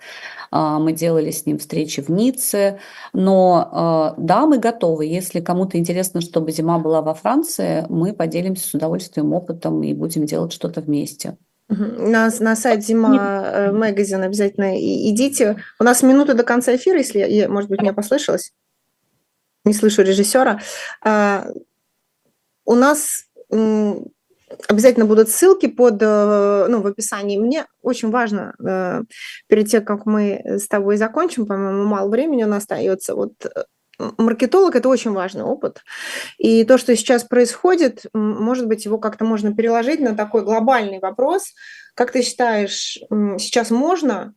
[0.52, 2.80] А, мы делали с ним встречи в Ницце.
[3.12, 5.06] Но а, да, мы готовы.
[5.06, 10.26] Если кому-то интересно, чтобы зима была во Франции, мы поделимся с удовольствием опытом и будем
[10.26, 11.38] делать что-то вместе.
[11.70, 15.58] На, на сайт Зима Магазин э, обязательно идите.
[15.80, 18.52] У нас минуты до конца эфира, если, я, может быть, меня послышалось.
[19.66, 20.60] Не слышу режиссера.
[21.02, 21.48] А,
[22.66, 23.26] у нас
[24.68, 27.38] Обязательно будут ссылки под, э, ну, в описании.
[27.38, 29.02] Мне очень важно, э,
[29.48, 33.64] перед тем, как мы с тобой закончим, по-моему, мало времени у нас остается, вот э,
[34.18, 35.84] маркетолог– это очень важный опыт.
[36.38, 41.54] И то, что сейчас происходит, может быть, его как-то можно переложить на такой глобальный вопрос.
[41.96, 42.98] Как ты считаешь,
[43.38, 44.34] сейчас можно,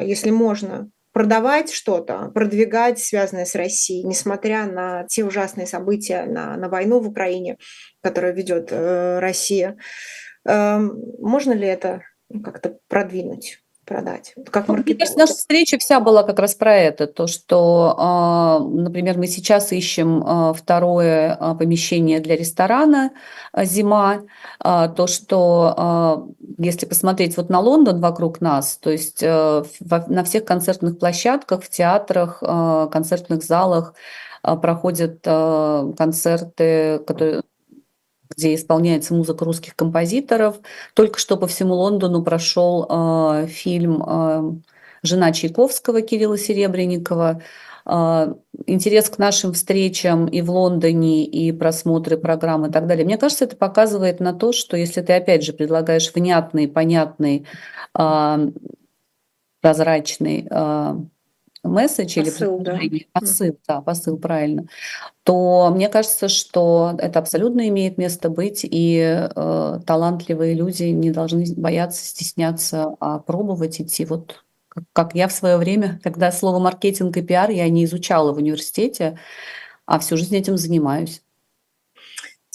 [0.00, 6.68] если можно, продавать что-то, продвигать, связанное с Россией, несмотря на те ужасные события, на, на
[6.68, 7.58] войну в Украине,
[8.02, 9.76] которую ведет э, Россия.
[10.46, 12.02] Э, можно ли это
[12.44, 13.60] как-то продвинуть?
[13.90, 14.34] Продать?
[14.50, 17.08] Как ну, Мне кажется, наша встреча вся была как раз про это.
[17.08, 23.10] То, что, а, например, мы сейчас ищем а, второе а, помещение для ресторана
[23.56, 24.20] «Зима».
[24.62, 26.28] То, что
[26.58, 32.40] если посмотреть вот на Лондон вокруг нас, то есть на всех концертных площадках, в театрах,
[32.92, 33.94] концертных залах
[34.42, 37.42] проходят концерты, которые
[38.40, 40.60] где исполняется музыка русских композиторов.
[40.94, 44.52] Только что по всему Лондону прошел э, фильм э,
[45.02, 47.42] «Жена Чайковского» Кирилла Серебренникова.
[47.84, 48.34] Э,
[48.66, 53.04] интерес к нашим встречам и в Лондоне, и просмотры программ и так далее.
[53.04, 57.46] Мне кажется, это показывает на то, что если ты, опять же, предлагаешь внятный, понятный,
[57.98, 58.48] э,
[59.60, 60.94] прозрачный э,
[61.62, 63.20] месседж или предложение, да.
[63.20, 64.66] посыл, да, посыл, правильно,
[65.24, 71.44] то мне кажется, что это абсолютно имеет место быть, и э, талантливые люди не должны
[71.56, 74.04] бояться, стесняться, а пробовать идти.
[74.04, 78.32] Вот как, как я в свое время, когда слово маркетинг и пиар я не изучала
[78.32, 79.18] в университете,
[79.86, 81.22] а всю жизнь этим занимаюсь.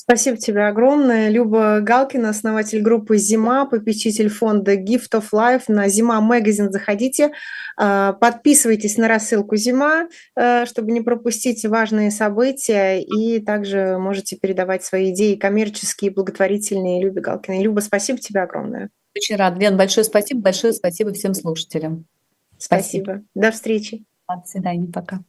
[0.08, 1.30] Спасибо тебе огромное.
[1.30, 5.64] Люба Галкина, основатель группы «Зима», попечитель фонда Gift of Life.
[5.68, 7.32] На «Зима» магазин заходите,
[7.76, 14.84] а, подписывайтесь на рассылку «Зима», а, чтобы не пропустить важные события, и также можете передавать
[14.84, 17.64] свои идеи коммерческие, благотворительные Любе Галкиной.
[17.64, 18.92] Люба, спасибо тебе огромное.
[19.16, 19.58] Очень рад.
[19.58, 22.06] Лен, большое спасибо, большое спасибо всем слушателям.
[22.60, 23.04] Спасибо.
[23.04, 23.26] спасибо.
[23.34, 24.04] До встречи.
[24.30, 25.22] До свидания, пока.